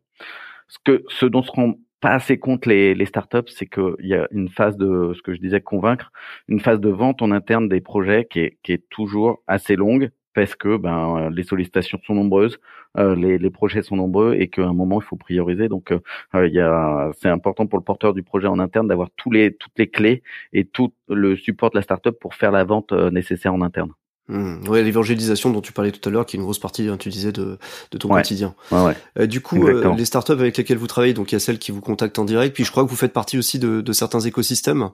Ce 0.68 0.78
que, 0.84 1.04
ce 1.08 1.26
dont 1.26 1.42
se 1.42 1.50
rend 1.52 1.75
pas 2.00 2.11
assez 2.11 2.38
compte 2.38 2.66
les, 2.66 2.94
les 2.94 3.06
startups, 3.06 3.49
c'est 3.49 3.66
qu'il 3.66 3.94
y 4.00 4.14
a 4.14 4.28
une 4.30 4.49
phase 4.49 4.76
de, 4.76 5.12
ce 5.14 5.23
que 5.23 5.34
je 5.34 5.40
disais, 5.40 5.61
convaincre, 5.61 6.12
une 6.49 6.61
phase 6.61 6.80
de 6.80 6.90
vente 6.90 7.23
en 7.23 7.30
interne 7.30 7.69
des 7.69 7.80
projets 7.80 8.26
qui 8.30 8.40
est, 8.40 8.58
qui 8.62 8.73
est 8.73 8.88
toujours 8.90 9.43
assez 9.47 9.76
longue 9.76 10.10
parce 10.34 10.54
que 10.54 10.76
ben 10.76 11.30
les 11.30 11.44
sollicitations 11.44 11.99
sont 12.06 12.14
nombreuses, 12.14 12.58
euh, 12.99 13.14
les, 13.14 13.38
les, 13.38 13.50
projets 13.50 13.82
sont 13.82 13.97
nombreux 13.97 14.34
et 14.34 14.49
qu'à 14.49 14.62
un 14.62 14.73
moment 14.73 15.00
il 15.00 15.04
faut 15.04 15.16
prioriser. 15.16 15.68
Donc 15.68 15.92
euh, 15.92 16.00
il 16.47 16.52
y 16.52 16.60
a, 16.60 17.10
c'est 17.20 17.28
important 17.28 17.66
pour 17.66 17.78
le 17.78 17.84
porteur 17.84 18.12
du 18.12 18.23
projet 18.23 18.47
en 18.47 18.58
interne 18.58 18.88
d'avoir 18.88 19.08
tous 19.16 19.30
les 19.30 19.54
toutes 19.54 19.73
les 19.78 19.88
clés 19.88 20.23
et 20.52 20.64
tout 20.64 20.92
le 21.08 21.36
support 21.36 21.70
de 21.70 21.76
la 21.76 21.82
startup 21.82 22.18
pour 22.18 22.34
faire 22.34 22.52
la 22.52 22.64
vente 22.64 22.92
euh, 22.92 23.10
nécessaire 23.10 23.54
en 23.54 23.62
interne. 23.62 23.90
Mmh. 24.28 24.68
Ouais, 24.68 24.82
l'évangélisation 24.82 25.50
dont 25.50 25.60
tu 25.60 25.73
parlais 25.73 25.92
tout 25.92 26.08
à 26.08 26.10
l'heure, 26.10 26.25
qui 26.25 26.36
est 26.36 26.38
une 26.38 26.44
grosse 26.44 26.58
partie, 26.58 26.88
hein, 26.88 26.97
tu 26.97 27.10
disais, 27.10 27.30
de, 27.30 27.58
de 27.90 27.99
ton 27.99 28.08
quotidien. 28.08 28.54
Ouais, 28.73 28.94
ouais. 29.16 29.26
du 29.26 29.42
coup, 29.42 29.66
les 29.66 30.04
startups 30.06 30.32
avec 30.32 30.56
lesquelles 30.56 30.78
vous 30.78 30.86
travaillez, 30.86 31.12
donc 31.12 31.30
il 31.30 31.34
y 31.34 31.36
a 31.36 31.40
celles 31.40 31.58
qui 31.58 31.73
vous 31.73 31.82
contactent 31.82 32.18
en 32.18 32.25
direct, 32.25 32.54
puis 32.54 32.64
je 32.64 32.70
crois 32.70 32.84
que 32.84 32.88
vous 32.88 32.97
faites 32.97 33.12
partie 33.12 33.36
aussi 33.36 33.58
de, 33.58 33.82
de 33.82 33.92
certains 33.92 34.20
écosystèmes 34.20 34.88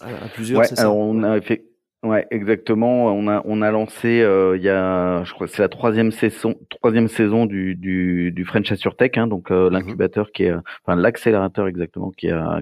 à, 0.00 0.28
plusieurs. 0.34 0.62
Ouais, 0.62 0.80
alors 0.80 0.96
on 0.96 1.22
a 1.22 1.40
fait 1.40 1.64
Ouais, 2.04 2.26
exactement. 2.30 3.06
On 3.06 3.28
a 3.28 3.40
on 3.46 3.62
a 3.62 3.70
lancé 3.70 4.20
euh, 4.20 4.58
il 4.58 4.62
y 4.62 4.68
a, 4.68 5.24
je 5.24 5.32
crois, 5.32 5.46
c'est 5.46 5.62
la 5.62 5.70
troisième 5.70 6.12
saison, 6.12 6.54
troisième 6.68 7.08
saison 7.08 7.46
du 7.46 7.74
du, 7.76 8.30
du 8.30 8.44
French 8.44 8.70
Tech, 8.98 9.12
hein, 9.16 9.26
donc 9.26 9.50
euh, 9.50 9.68
mhm. 9.68 9.72
l'incubateur 9.72 10.30
qui 10.30 10.44
est, 10.44 10.52
enfin 10.84 10.96
l'accélérateur 10.96 11.66
exactement 11.66 12.10
qui 12.10 12.26
est 12.26 12.32
à, 12.32 12.60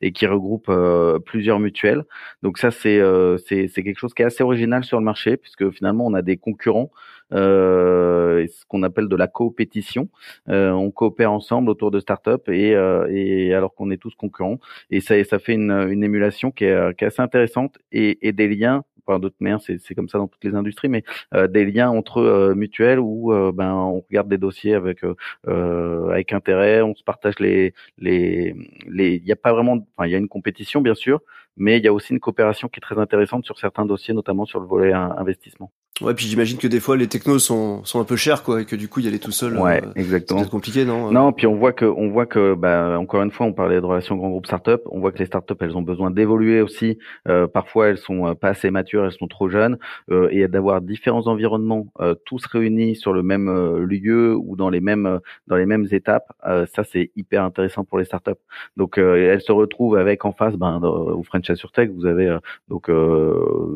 et 0.00 0.12
qui 0.12 0.26
regroupe 0.28 0.66
euh, 0.68 1.18
plusieurs 1.18 1.58
mutuelles. 1.58 2.04
Donc 2.44 2.58
ça 2.58 2.70
c'est 2.70 3.00
c'est 3.48 3.66
c'est 3.66 3.82
quelque 3.82 3.98
chose 3.98 4.14
qui 4.14 4.22
est 4.22 4.26
assez 4.26 4.44
original 4.44 4.84
sur 4.84 4.98
le 4.98 5.04
marché 5.04 5.36
puisque 5.36 5.68
finalement 5.70 6.06
on 6.06 6.14
a 6.14 6.22
des 6.22 6.36
concurrents 6.36 6.92
euh, 7.32 8.46
ce 8.46 8.64
qu'on 8.66 8.82
appelle 8.82 9.08
de 9.08 9.16
la 9.16 9.28
coopétition. 9.28 10.08
Euh, 10.48 10.70
on 10.70 10.90
coopère 10.90 11.32
ensemble 11.32 11.70
autour 11.70 11.90
de 11.90 12.00
startups 12.00 12.30
et, 12.48 12.74
euh, 12.74 13.06
et 13.10 13.54
alors 13.54 13.74
qu'on 13.74 13.90
est 13.90 13.96
tous 13.96 14.14
concurrents. 14.14 14.58
Et 14.90 15.00
ça, 15.00 15.22
ça 15.24 15.38
fait 15.38 15.54
une, 15.54 15.70
une 15.70 16.04
émulation 16.04 16.50
qui 16.50 16.64
est, 16.64 16.96
qui 16.96 17.04
est 17.04 17.08
assez 17.08 17.22
intéressante 17.22 17.78
et, 17.92 18.26
et 18.26 18.32
des 18.32 18.48
liens 18.48 18.84
enfin 19.06 19.18
d'autres 19.18 19.36
manières 19.40 19.60
c'est 19.60 19.94
comme 19.94 20.08
ça 20.08 20.18
dans 20.18 20.28
toutes 20.28 20.44
les 20.44 20.54
industries 20.54 20.88
mais 20.88 21.02
euh, 21.34 21.48
des 21.48 21.64
liens 21.64 21.90
entre 21.90 22.18
euh, 22.18 22.54
mutuels 22.54 23.00
où 23.00 23.32
euh, 23.32 23.52
ben 23.52 23.72
on 23.72 24.00
regarde 24.00 24.28
des 24.28 24.38
dossiers 24.38 24.74
avec 24.74 25.00
avec 25.44 26.32
intérêt 26.32 26.82
on 26.82 26.94
se 26.94 27.02
partage 27.02 27.38
les 27.40 27.74
les 27.98 28.54
les 28.88 29.16
il 29.16 29.24
y 29.26 29.32
a 29.32 29.36
pas 29.36 29.52
vraiment 29.52 29.78
enfin 29.96 30.06
il 30.06 30.12
y 30.12 30.14
a 30.14 30.18
une 30.18 30.28
compétition 30.28 30.80
bien 30.80 30.94
sûr 30.94 31.20
mais 31.56 31.78
il 31.78 31.84
y 31.84 31.88
a 31.88 31.92
aussi 31.92 32.12
une 32.12 32.20
coopération 32.20 32.68
qui 32.68 32.78
est 32.78 32.80
très 32.80 32.98
intéressante 32.98 33.44
sur 33.44 33.58
certains 33.58 33.86
dossiers 33.86 34.14
notamment 34.14 34.44
sur 34.46 34.60
le 34.60 34.66
volet 34.66 34.92
investissement 34.92 35.72
Ouais, 36.00 36.14
puis 36.14 36.24
j'imagine 36.26 36.56
que 36.56 36.66
des 36.66 36.80
fois 36.80 36.96
les 36.96 37.06
technos 37.06 37.38
sont, 37.38 37.84
sont 37.84 38.00
un 38.00 38.04
peu 38.04 38.16
chers, 38.16 38.42
quoi, 38.42 38.62
et 38.62 38.64
que 38.64 38.76
du 38.76 38.88
coup 38.88 39.00
y 39.00 39.06
aller 39.06 39.18
tout 39.18 39.30
seul. 39.30 39.58
Ouais, 39.58 39.84
euh, 39.84 39.92
exactement. 39.94 40.42
C'est 40.42 40.48
compliqué, 40.48 40.86
non 40.86 41.12
Non, 41.12 41.32
puis 41.32 41.46
on 41.46 41.54
voit 41.54 41.74
que, 41.74 41.84
on 41.84 42.08
voit 42.08 42.24
que, 42.24 42.54
bah, 42.54 42.98
encore 42.98 43.22
une 43.22 43.30
fois, 43.30 43.44
on 43.44 43.52
parlait 43.52 43.78
de 43.78 43.84
relations 43.84 44.16
grand 44.16 44.30
groupe 44.30 44.46
startup. 44.46 44.80
On 44.90 45.00
voit 45.00 45.12
que 45.12 45.18
les 45.18 45.26
startups, 45.26 45.54
elles 45.60 45.76
ont 45.76 45.82
besoin 45.82 46.10
d'évoluer 46.10 46.62
aussi. 46.62 46.98
Euh, 47.28 47.46
parfois, 47.46 47.88
elles 47.88 47.98
sont 47.98 48.26
euh, 48.26 48.34
pas 48.34 48.48
assez 48.48 48.70
matures, 48.70 49.04
elles 49.04 49.12
sont 49.12 49.28
trop 49.28 49.50
jeunes, 49.50 49.76
euh, 50.10 50.28
et 50.30 50.48
d'avoir 50.48 50.80
différents 50.80 51.26
environnements 51.26 51.86
euh, 52.00 52.14
tous 52.24 52.46
réunis 52.46 52.96
sur 52.96 53.12
le 53.12 53.22
même 53.22 53.50
lieu 53.84 54.34
ou 54.34 54.56
dans 54.56 54.70
les 54.70 54.80
mêmes, 54.80 55.20
dans 55.46 55.56
les 55.56 55.66
mêmes 55.66 55.86
étapes. 55.90 56.32
ça, 56.42 56.84
c'est 56.84 57.10
hyper 57.16 57.44
intéressant 57.44 57.84
pour 57.84 57.98
les 57.98 58.06
startups. 58.06 58.30
Donc, 58.78 58.96
elles 58.96 59.42
se 59.42 59.52
retrouvent 59.52 59.96
avec 59.96 60.24
en 60.24 60.32
face, 60.32 60.54
ben, 60.56 60.80
au 60.82 61.22
French 61.22 61.50
Tech, 61.74 61.90
vous 61.90 62.06
avez 62.06 62.38
donc 62.68 62.88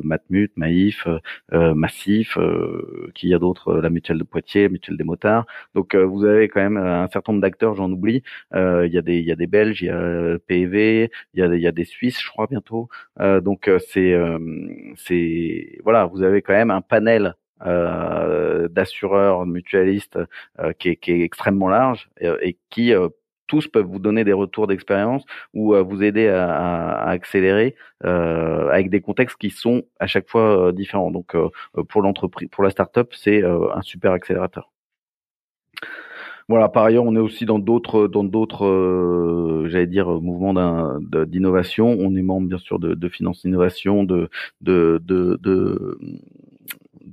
Matmut, 0.02 0.50
Maïf, 0.56 1.06
Massif 1.52 2.05
euh, 2.36 3.10
qui 3.14 3.28
y 3.28 3.34
a 3.34 3.38
d'autres, 3.38 3.68
euh, 3.68 3.80
la 3.80 3.90
mutuelle 3.90 4.18
de 4.18 4.24
Poitiers, 4.24 4.68
mutuelle 4.68 4.96
des 4.96 5.04
motards. 5.04 5.46
Donc 5.74 5.94
euh, 5.94 6.04
vous 6.04 6.24
avez 6.24 6.48
quand 6.48 6.60
même 6.60 6.76
un 6.76 7.08
certain 7.08 7.32
nombre 7.32 7.42
d'acteurs, 7.42 7.74
j'en 7.74 7.90
oublie. 7.90 8.22
Il 8.54 8.90
y 8.92 8.98
a 8.98 9.02
des 9.02 9.18
il 9.18 9.24
y 9.24 9.32
a 9.32 9.36
des 9.36 9.46
Belges, 9.46 9.82
il 9.82 9.86
y 9.86 9.90
a 9.90 10.38
PEV, 10.46 11.10
il 11.34 11.40
y 11.40 11.42
a 11.42 11.46
il 11.54 11.60
y 11.60 11.66
a 11.66 11.72
des 11.72 11.84
Suisses, 11.84 12.20
je 12.20 12.28
crois 12.30 12.46
bientôt. 12.48 12.88
donc 13.18 13.70
c'est 13.88 14.16
c'est 14.96 15.78
voilà, 15.84 16.06
vous 16.06 16.22
avez 16.22 16.42
quand 16.42 16.52
même 16.54 16.70
un 16.70 16.80
panel 16.82 17.34
euh, 17.64 18.68
d'assureurs 18.68 19.46
mutualistes 19.46 20.18
qui, 20.78 20.90
est, 20.90 20.96
qui, 20.96 21.12
est, 21.12 21.20
extrêmement 21.22 21.68
large 21.68 22.10
et 22.20 22.58
qui 22.70 22.92
tous 23.46 23.68
peuvent 23.68 23.86
vous 23.86 23.98
donner 23.98 24.24
des 24.24 24.32
retours 24.32 24.66
d'expérience 24.66 25.24
ou 25.54 25.74
euh, 25.74 25.82
vous 25.82 26.02
aider 26.02 26.28
à, 26.28 27.08
accélérer 27.08 27.74
euh, 28.04 28.68
avec 28.70 28.90
des 28.90 29.00
contextes 29.00 29.36
qui 29.36 29.50
sont 29.50 29.82
à 30.00 30.06
chaque 30.06 30.28
fois 30.28 30.68
euh, 30.68 30.72
différents. 30.72 31.10
Donc 31.10 31.34
pour 31.88 32.02
l'entreprise, 32.02 32.48
pour 32.50 32.64
la 32.64 32.70
startup, 32.70 33.12
c'est 33.14 33.42
un 33.44 33.82
super 33.82 34.12
accélérateur. 34.12 34.70
Voilà. 36.48 36.68
Par 36.68 36.84
ailleurs, 36.84 37.04
on 37.04 37.16
est 37.16 37.20
aussi 37.20 37.44
dans 37.44 37.58
d'autres 37.58 38.06
dans 38.06 38.22
d'autres 38.22 39.64
j'allais 39.66 39.86
dire, 39.86 40.08
mouvement 40.08 40.54
d'innovation. 41.00 41.96
On 41.98 42.14
est 42.14 42.22
membre 42.22 42.48
bien 42.48 42.58
sûr 42.58 42.78
de, 42.78 42.94
de 42.94 43.08
Finance 43.08 43.44
Innovation, 43.44 44.04
de, 44.04 44.28
de, 44.60 45.00
de 45.04 45.98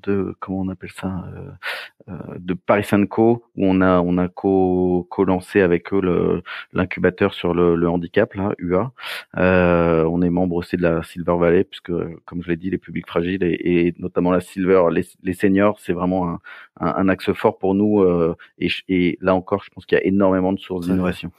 de 0.04 0.36
comment 0.39 0.60
on 0.60 0.70
appelle 0.70 0.92
ça 0.92 1.26
euh, 1.36 1.52
euh, 2.10 2.13
de 2.38 2.54
Paris 2.54 2.86
Co 3.10 3.44
où 3.56 3.66
on 3.66 3.82
a 3.82 4.00
on 4.02 4.18
a 4.18 4.28
co 4.28 5.08
co 5.10 5.24
lancé 5.26 5.62
avec 5.62 5.94
eux 5.94 6.42
l'incubateur 6.74 7.34
sur 7.34 7.54
le, 7.54 7.76
le, 7.76 7.89
handicap 7.89 8.34
là 8.36 8.54
UA. 8.58 8.92
Euh, 9.38 10.04
on 10.06 10.22
est 10.22 10.30
membre 10.30 10.56
aussi 10.56 10.78
de 10.78 10.82
la 10.82 11.04
Silver 11.04 11.38
Valley 11.38 11.63
puisque 11.63 11.92
comme 12.26 12.44
je 12.44 12.50
l'ai 12.50 12.58
dit 12.58 12.70
les 12.70 12.78
publics 12.78 13.08
fragiles 13.08 13.44
et, 13.44 13.88
et 13.88 13.96
notamment 13.98 14.32
la 14.32 14.42
Silver 14.42 14.84
les, 14.92 15.06
les 15.24 15.34
seniors 15.34 15.80
c'est 15.80 15.94
vraiment 15.94 16.30
un, 16.30 16.39
un, 16.80 17.10
axe 17.10 17.32
fort 17.34 17.58
pour 17.58 17.76
nous 17.76 18.04
et, 18.60 18.70
et 18.89 19.18
là 19.22 19.36
encore 19.36 19.63
je 19.63 19.70
pense 19.70 19.86
qu'il 19.86 19.98
y 19.98 20.02
a 20.02 20.06
énormément 20.06 20.54
de 20.54 20.60
sources 20.60 20.88
d'innovation. 20.88 21.32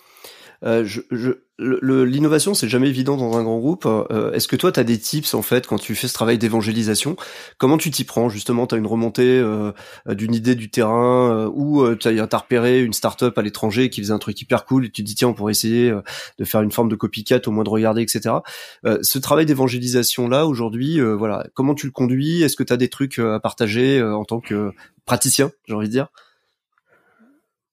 Je, 0.65 1.01
je, 1.11 1.33
l'innovation, 1.59 2.53
c'est 2.55 2.69
jamais 2.69 2.89
évident 2.89 3.17
dans 3.17 3.37
un 3.37 3.43
grand 3.45 3.59
groupe. 3.59 3.87
Euh, 3.87 4.33
est-ce 4.33 4.49
que 4.49 4.57
toi, 4.57 4.73
tu 4.73 4.81
as 4.81 4.85
des 4.85 4.99
tips 4.99 5.35
en 5.35 5.43
fait 5.43 5.67
quand 5.67 5.79
tu 5.79 5.95
fais 5.95 6.09
ce 6.09 6.15
travail 6.15 6.37
d'évangélisation? 6.37 7.17
Comment 7.59 7.79
tu 7.79 7.91
t'y 7.91 8.05
prends? 8.05 8.29
Justement, 8.29 8.67
tu 8.67 8.75
as 8.75 8.79
une 8.79 8.87
remontée 8.87 9.39
euh, 9.39 9.73
d'une 10.09 10.35
idée 10.35 10.57
du 10.57 10.71
terrain 10.71 11.47
ou 11.55 11.95
tu 11.97 12.09
as, 12.09 12.37
repéré 12.37 12.83
une 12.83 12.93
start-up 12.93 13.39
à 13.39 13.43
l'étranger 13.43 13.89
qui 13.89 14.01
faisait 14.01 14.13
un 14.13 14.19
truc 14.19 14.41
hyper 14.41 14.65
cool 14.65 14.87
et 14.87 14.91
tu 14.91 15.03
te 15.03 15.07
dis 15.07 15.15
tiens, 15.15 15.29
on 15.29 15.35
pourrait 15.35 15.53
essayer 15.53 15.93
de 16.39 16.45
faire 16.45 16.63
une 16.63 16.73
forme 16.73 16.89
de 16.89 16.97
copycat, 16.97 17.41
au 17.47 17.51
moins 17.53 17.65
de 17.65 17.71
regarder, 17.71 18.03
etc. 18.03 18.37
ce 18.85 19.19
travail 19.19 19.47
d'évangélisation 19.47 20.29
là, 20.29 20.47
aujourd'hui, 20.47 21.01
voilà, 21.01 21.47
comment 21.55 21.75
tu 21.75 21.87
le 21.87 21.93
conduis? 21.93 22.43
Est-ce 22.43 22.57
que 22.57 22.65
tu 22.65 22.73
as 22.73 22.77
des 22.77 22.89
trucs 22.89 23.19
à 23.21 23.39
partager 23.39 24.03
en 24.03 24.25
tant 24.25 24.41
que 24.41 24.73
praticien, 25.07 25.53
j'ai 25.67 25.75
envie 25.75 25.87
de 25.87 25.93
dire? 25.93 26.09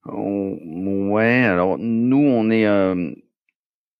Ouais, 0.06 1.44
alors 1.44 1.78
nous, 1.78 2.18
on 2.18 2.50
est 2.50 2.66
euh, 2.66 3.12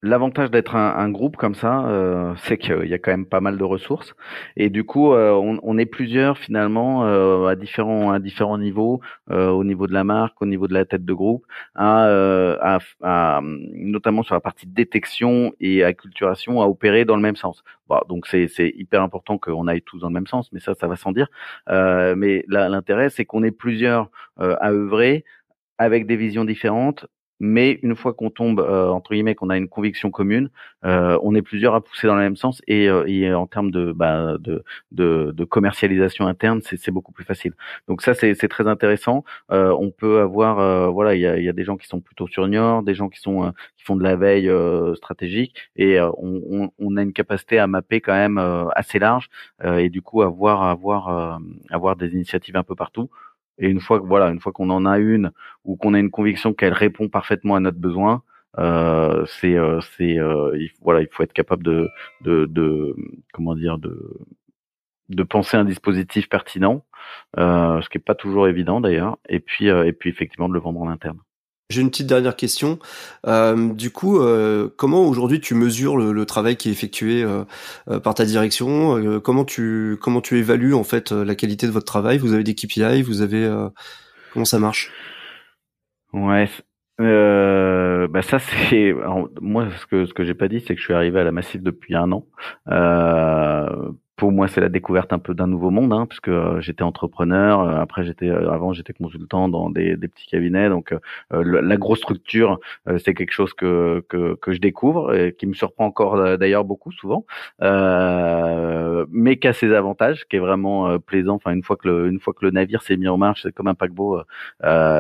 l'avantage 0.02 0.50
d'être 0.50 0.76
un, 0.76 0.96
un, 0.98 1.10
groupe 1.12 1.38
comme 1.38 1.54
ça, 1.54 1.86
euh, 1.88 2.34
c'est 2.38 2.58
qu'il 2.58 2.88
y 2.88 2.94
a 2.96 2.98
quand 2.98 3.12
même 3.12 3.28
pas 3.28 3.40
mal 3.40 3.58
de 3.60 3.64
ressources 3.64 4.16
et 4.56 4.72
du 4.72 4.84
coup, 4.84 5.14
euh, 5.14 5.32
on, 5.34 5.60
on, 5.62 5.78
est 5.78 5.86
plusieurs 5.86 6.40
finalement 6.40 7.04
à 7.46 7.56
différents 7.56 8.12
à 8.12 8.20
différents 8.20 8.58
niveaux, 8.58 9.00
au 9.30 9.64
niveau 9.64 9.86
de 9.86 9.94
la 9.94 10.04
marque, 10.04 10.42
au 10.42 10.48
niveau 10.48 10.68
de 10.68 10.74
la 10.74 10.86
tête 10.86 11.06
de 11.06 11.14
groupe, 11.14 11.46
à, 11.76 12.06
à, 12.60 12.80
à 13.04 13.42
notamment 13.44 14.24
sur 14.24 14.34
la 14.34 14.42
partie 14.42 14.66
détection 14.66 15.54
et 15.60 15.84
acculturation, 15.84 16.62
à 16.64 16.66
opérer 16.66 17.06
dans 17.06 17.16
le 17.16 17.22
même 17.22 17.36
sens. 17.36 17.64
Bon, 17.88 18.00
donc 18.10 18.26
c'est 18.26 18.50
hyper 18.76 19.04
important 19.04 19.38
qu'on 19.38 19.68
aille 19.68 19.84
tous 19.84 20.00
dans 20.00 20.08
le 20.08 20.14
même 20.14 20.28
sens, 20.28 20.52
mais 20.52 20.60
ça, 20.60 20.74
ça 20.74 20.88
va 20.88 20.96
sans 20.96 21.12
dire. 21.12 21.28
mais 21.68 22.44
l'intérêt, 22.48 23.10
c'est 23.12 23.26
qu'on 23.26 23.44
est 23.44 23.52
plusieurs 23.52 24.10
à 24.38 24.72
œuvrer 24.72 25.26
avec 25.82 26.06
des 26.06 26.16
visions 26.16 26.46
différentes, 26.46 27.08
mais 27.42 27.80
une 27.82 27.96
fois 27.96 28.14
qu'on 28.14 28.30
tombe 28.30 28.60
euh, 28.60 28.90
entre 28.90 29.14
guillemets 29.14 29.34
qu'on 29.34 29.50
a 29.50 29.58
une 29.58 29.68
conviction 29.68 30.12
commune, 30.12 30.52
euh, 30.86 31.18
on 31.24 31.34
est 31.34 31.42
plusieurs 31.42 31.74
à 31.74 31.82
pousser 31.82 32.06
dans 32.06 32.14
le 32.14 32.22
même 32.22 32.36
sens 32.36 32.62
et, 32.68 32.88
euh, 32.88 33.04
et 33.08 33.34
en 33.34 33.48
termes 33.48 33.72
de, 33.72 33.92
bah, 33.94 34.38
de, 34.40 34.64
de, 34.92 35.32
de 35.36 35.44
commercialisation 35.44 36.28
interne, 36.28 36.62
c'est 36.64 36.92
beaucoup 36.92 37.12
plus 37.12 37.24
facile. 37.26 37.54
Donc 37.88 38.04
ça 38.04 38.14
c'est 38.14 38.36
très 38.48 38.68
intéressant. 38.68 39.24
Euh, 39.52 39.76
on 39.80 39.90
peut 39.90 40.20
avoir 40.20 40.60
euh, 40.60 40.88
voilà 40.90 41.16
il 41.16 41.22
y 41.22 41.26
a, 41.26 41.40
y 41.40 41.50
a, 41.50 41.54
des 41.54 41.64
gens 41.64 41.78
qui 41.78 41.88
sont 41.88 42.00
plutôt 42.00 42.28
sur 42.28 42.48
Niort, 42.48 42.84
des 42.84 42.94
gens 42.94 43.10
qui 43.10 43.20
sont 43.20 43.52
qui 43.76 43.86
font 43.86 43.96
de 43.96 44.04
la 44.04 44.16
veille 44.16 44.52
stratégique 44.96 45.56
et 45.76 46.00
on, 46.00 46.42
on, 46.52 46.70
on, 46.78 46.98
a 46.98 47.02
une 47.02 47.14
capacité 47.14 47.58
à 47.58 47.66
mapper 47.66 48.02
quand 48.02 48.14
même 48.14 48.38
assez 48.76 49.00
large 49.00 49.30
et 49.66 49.90
du 49.90 50.04
coup 50.04 50.22
avoir 50.22 50.62
avoir 50.64 51.40
avoir 51.72 51.96
des 51.96 52.14
initiatives 52.14 52.56
un 52.56 52.64
peu 52.64 52.76
partout. 52.76 53.10
Et 53.58 53.70
une 53.70 53.80
fois 53.82 54.00
que 54.00 54.06
voilà, 54.06 54.28
une 54.30 54.40
fois 54.40 54.52
qu'on 54.52 54.70
en 54.70 54.86
a 54.86 54.98
une 55.00 55.32
ou 55.66 55.76
qu'on 55.76 55.94
a 55.94 56.00
une 56.00 56.12
conviction 56.12 56.54
qu'elle 56.54 56.74
répond 56.74 57.10
parfaitement 57.10 57.56
à 57.56 57.60
notre 57.60 57.80
besoin, 57.80 58.24
euh, 58.60 59.26
c'est 59.28 59.56
euh, 59.56 59.80
c'est 59.98 60.20
euh, 60.20 60.58
voilà, 60.82 61.02
il 61.02 61.08
faut 61.12 61.24
être 61.24 61.34
capable 61.34 61.64
de, 61.64 61.88
de, 62.22 62.46
de 62.48 62.96
comment 63.34 63.56
dire 63.56 63.78
de 63.78 64.20
de 65.10 65.24
penser 65.24 65.58
un 65.58 65.66
dispositif 65.66 66.30
pertinent, 66.30 66.86
euh, 67.38 67.82
ce 67.82 67.90
qui 67.90 67.98
est 67.98 68.02
pas 68.02 68.16
toujours 68.16 68.48
évident 68.48 68.82
d'ailleurs, 68.82 69.18
et 69.30 69.40
puis 69.40 69.70
euh, 69.70 69.86
et 69.86 69.94
puis 69.94 70.10
effectivement 70.10 70.50
de 70.50 70.54
le 70.54 70.60
vendre 70.60 70.82
en 70.82 70.90
interne. 70.90 71.20
J'ai 71.72 71.82
une 71.82 71.90
petite 71.90 72.08
dernière 72.08 72.36
question. 72.36 72.80
Euh, 73.26 73.74
du 73.74 73.92
coup, 73.92 74.20
euh, 74.20 74.70
comment 74.78 75.08
aujourd'hui 75.08 75.40
tu 75.40 75.56
mesures 75.56 75.98
le, 75.98 76.26
travail 76.26 76.56
qui 76.58 76.70
est 76.70 76.72
effectué 76.72 77.24
euh, 77.24 78.00
par 78.00 78.14
ta 78.14 78.26
direction 78.26 79.20
Comment 79.22 79.46
tu 79.46 79.98
comment 80.02 80.22
tu 80.22 80.38
évalues 80.38 80.74
en 80.74 80.84
fait 80.84 81.12
la 81.12 81.36
qualité 81.36 81.66
de 81.66 81.72
votre 81.72 81.86
travail? 81.86 82.18
Vous 82.18 82.34
avez 82.34 82.44
des 82.44 82.56
KPI 82.56 83.02
Vous 83.02 83.22
avez 83.22 83.50
comment 84.34 84.46
ça 84.46 84.60
marche? 84.60 84.92
Ouais. 86.14 86.50
bah 87.00 88.22
ça 88.22 88.40
c'est 88.40 88.94
moi 89.42 89.68
ce 89.80 89.86
que 89.86 90.06
ce 90.06 90.14
que 90.14 90.24
j'ai 90.24 90.34
pas 90.34 90.48
dit 90.48 90.60
c'est 90.60 90.76
que 90.76 90.80
je 90.80 90.86
suis 90.86 90.94
arrivé 90.94 91.20
à 91.20 91.24
la 91.24 91.32
Massif 91.32 91.62
depuis 91.62 91.96
un 91.96 92.12
an 92.12 92.26
pour 94.22 94.32
moi, 94.32 94.48
c'est 94.48 94.62
la 94.62 94.70
découverte 94.70 95.14
un 95.14 95.18
peu 95.18 95.34
d'un 95.34 95.48
nouveau 95.48 95.72
monde, 95.72 95.92
hein, 95.94 96.06
puisque 96.06 96.28
euh, 96.28 96.62
j'étais 96.62 96.84
entrepreneur. 96.84 97.62
Euh, 97.62 97.82
après, 97.82 98.04
j'étais 98.06 98.30
euh, 98.30 98.52
avant, 98.52 98.72
j'étais 98.72 98.94
consultant 98.94 99.50
dans 99.50 99.72
des, 99.72 99.98
des, 99.98 100.08
petits 100.08 100.28
cabinets. 100.28 100.70
Donc, 100.70 100.94
la 101.32 101.78
grosse 101.78 102.00
structure, 102.02 102.60
c'est 103.00 103.16
quelque 103.16 103.32
chose 103.32 103.54
que, 103.56 104.06
que, 104.10 104.36
que 104.36 104.52
je 104.52 104.60
découvre 104.60 105.16
et 105.16 105.34
qui 105.34 105.48
me 105.48 105.54
surprend 105.54 105.86
encore 105.86 106.38
d'ailleurs 106.38 106.66
beaucoup 106.66 106.92
souvent, 106.92 107.26
mais 109.10 109.40
qui 109.40 109.48
a 109.48 109.54
ses 109.54 109.74
avantages, 109.74 110.26
qui 110.28 110.36
est 110.36 110.40
vraiment 110.40 111.00
plaisant. 111.00 111.36
Enfin, 111.36 111.54
une 111.54 111.64
fois 111.64 111.76
que 111.78 111.88
le, 111.88 112.08
une 112.08 112.20
fois 112.20 112.34
que 112.34 112.46
le 112.46 112.52
navire 112.52 112.84
s'est 112.84 112.98
mis 112.98 113.08
en 113.08 113.18
marche, 113.18 113.42
c'est 113.44 113.52
comme 113.52 113.70
un 113.70 113.74
paquebot. 113.74 114.22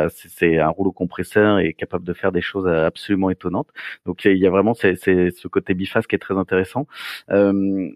c'est 0.09 0.57
un 0.57 0.69
rouleau 0.69 0.91
compresseur 0.91 1.59
et 1.59 1.73
capable 1.73 2.05
de 2.05 2.13
faire 2.13 2.31
des 2.31 2.41
choses 2.41 2.67
absolument 2.67 3.29
étonnantes. 3.29 3.69
Donc, 4.07 4.25
il 4.25 4.37
y 4.37 4.47
a 4.47 4.49
vraiment 4.49 4.73
c'est 4.73 4.95
ce 4.95 5.47
côté 5.47 5.75
biface 5.75 6.07
qui 6.07 6.15
est 6.15 6.19
très 6.19 6.37
intéressant. 6.37 6.87
Euh, 7.29 7.91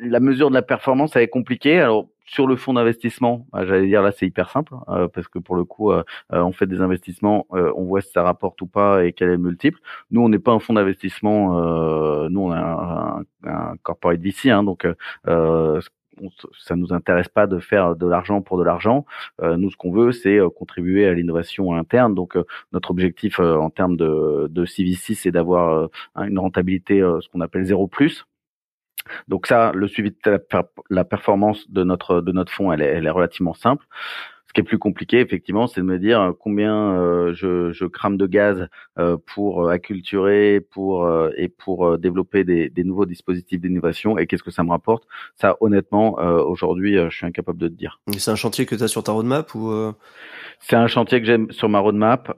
la 0.00 0.20
mesure 0.20 0.48
de 0.50 0.54
la 0.54 0.62
performance, 0.62 1.16
elle 1.16 1.22
est 1.22 1.28
compliquée. 1.28 1.80
Alors 1.80 2.08
sur 2.24 2.46
le 2.46 2.56
fonds 2.56 2.74
d'investissement, 2.74 3.46
bah, 3.52 3.64
j'allais 3.64 3.86
dire 3.86 4.02
là 4.02 4.12
c'est 4.12 4.26
hyper 4.26 4.50
simple 4.50 4.74
euh, 4.88 5.08
parce 5.08 5.28
que 5.28 5.38
pour 5.38 5.56
le 5.56 5.64
coup 5.64 5.92
euh, 5.92 6.02
euh, 6.32 6.42
on 6.42 6.52
fait 6.52 6.66
des 6.66 6.80
investissements, 6.80 7.46
on 7.50 7.84
voit 7.84 8.00
si 8.02 8.10
ça 8.12 8.22
rapporte 8.22 8.60
ou 8.60 8.66
pas 8.66 9.04
et 9.04 9.12
quel 9.12 9.28
est 9.28 9.32
le 9.32 9.38
multiple. 9.38 9.80
Nous 10.10 10.20
on 10.20 10.28
n'est 10.28 10.38
pas 10.38 10.52
un 10.52 10.58
fonds 10.58 10.74
d'investissement, 10.74 11.52
nous 12.28 12.40
on 12.40 12.52
a 12.52 13.22
un, 13.44 13.76
corporate 13.82 14.20
VC, 14.20 14.50
hein, 14.50 14.62
donc 14.62 14.86
ça 16.58 16.76
nous 16.76 16.92
intéresse 16.92 17.28
pas 17.28 17.46
de 17.46 17.58
faire 17.60 17.96
de 17.96 18.06
l'argent 18.06 18.42
pour 18.42 18.58
de 18.58 18.64
l'argent. 18.64 19.06
nous, 19.40 19.70
ce 19.70 19.76
qu'on 19.76 19.92
veut, 19.92 20.12
c'est 20.12 20.38
contribuer 20.56 21.06
à 21.06 21.14
l'innovation 21.14 21.74
interne. 21.74 22.14
Donc, 22.14 22.36
notre 22.72 22.90
objectif 22.90 23.38
en 23.38 23.70
termes 23.70 23.96
de, 23.96 24.48
de 24.50 24.64
CVC, 24.64 25.14
c'est 25.14 25.30
d'avoir 25.30 25.88
une 26.16 26.38
rentabilité, 26.40 27.00
ce 27.20 27.28
qu'on 27.28 27.40
appelle 27.40 27.64
zéro 27.64 27.86
plus. 27.86 28.26
Donc 29.28 29.46
ça, 29.46 29.72
le 29.74 29.88
suivi 29.88 30.10
de 30.10 30.40
la, 30.90 31.04
performance 31.04 31.70
de 31.70 31.84
notre 31.84 32.20
de 32.20 32.32
notre 32.32 32.52
fonds, 32.52 32.72
elle 32.72 32.82
est, 32.82 32.86
elle 32.86 33.06
est 33.06 33.10
relativement 33.10 33.54
simple. 33.54 33.86
Qui 34.58 34.62
est 34.62 34.64
plus 34.64 34.78
compliqué, 34.78 35.20
effectivement, 35.20 35.68
c'est 35.68 35.82
de 35.82 35.86
me 35.86 36.00
dire 36.00 36.20
euh, 36.20 36.32
combien 36.36 36.74
euh, 36.74 37.32
je, 37.32 37.70
je, 37.70 37.84
crame 37.84 38.16
de 38.16 38.26
gaz 38.26 38.66
euh, 38.98 39.16
pour 39.24 39.70
acculturer, 39.70 40.60
pour 40.60 41.08
et 41.36 41.46
pour 41.46 41.96
développer 41.96 42.42
des, 42.42 42.68
des, 42.68 42.82
nouveaux 42.82 43.06
dispositifs 43.06 43.60
d'innovation 43.60 44.18
et 44.18 44.26
qu'est-ce 44.26 44.42
que 44.42 44.50
ça 44.50 44.64
me 44.64 44.70
rapporte? 44.70 45.04
Ça, 45.36 45.56
honnêtement, 45.60 46.14
aujourd'hui, 46.14 46.96
je 46.96 47.14
suis 47.14 47.26
incapable 47.26 47.58
de 47.58 47.68
te 47.68 47.74
dire. 47.74 48.00
C'est 48.16 48.32
un 48.32 48.34
chantier 48.34 48.66
que 48.66 48.74
tu 48.74 48.82
as 48.82 48.88
sur 48.88 49.04
ta 49.04 49.12
roadmap 49.12 49.54
ou 49.54 49.72
c'est 50.58 50.74
un 50.74 50.88
chantier 50.88 51.20
que 51.20 51.26
j'ai 51.26 51.38
sur 51.50 51.68
ma 51.68 51.78
roadmap. 51.78 52.34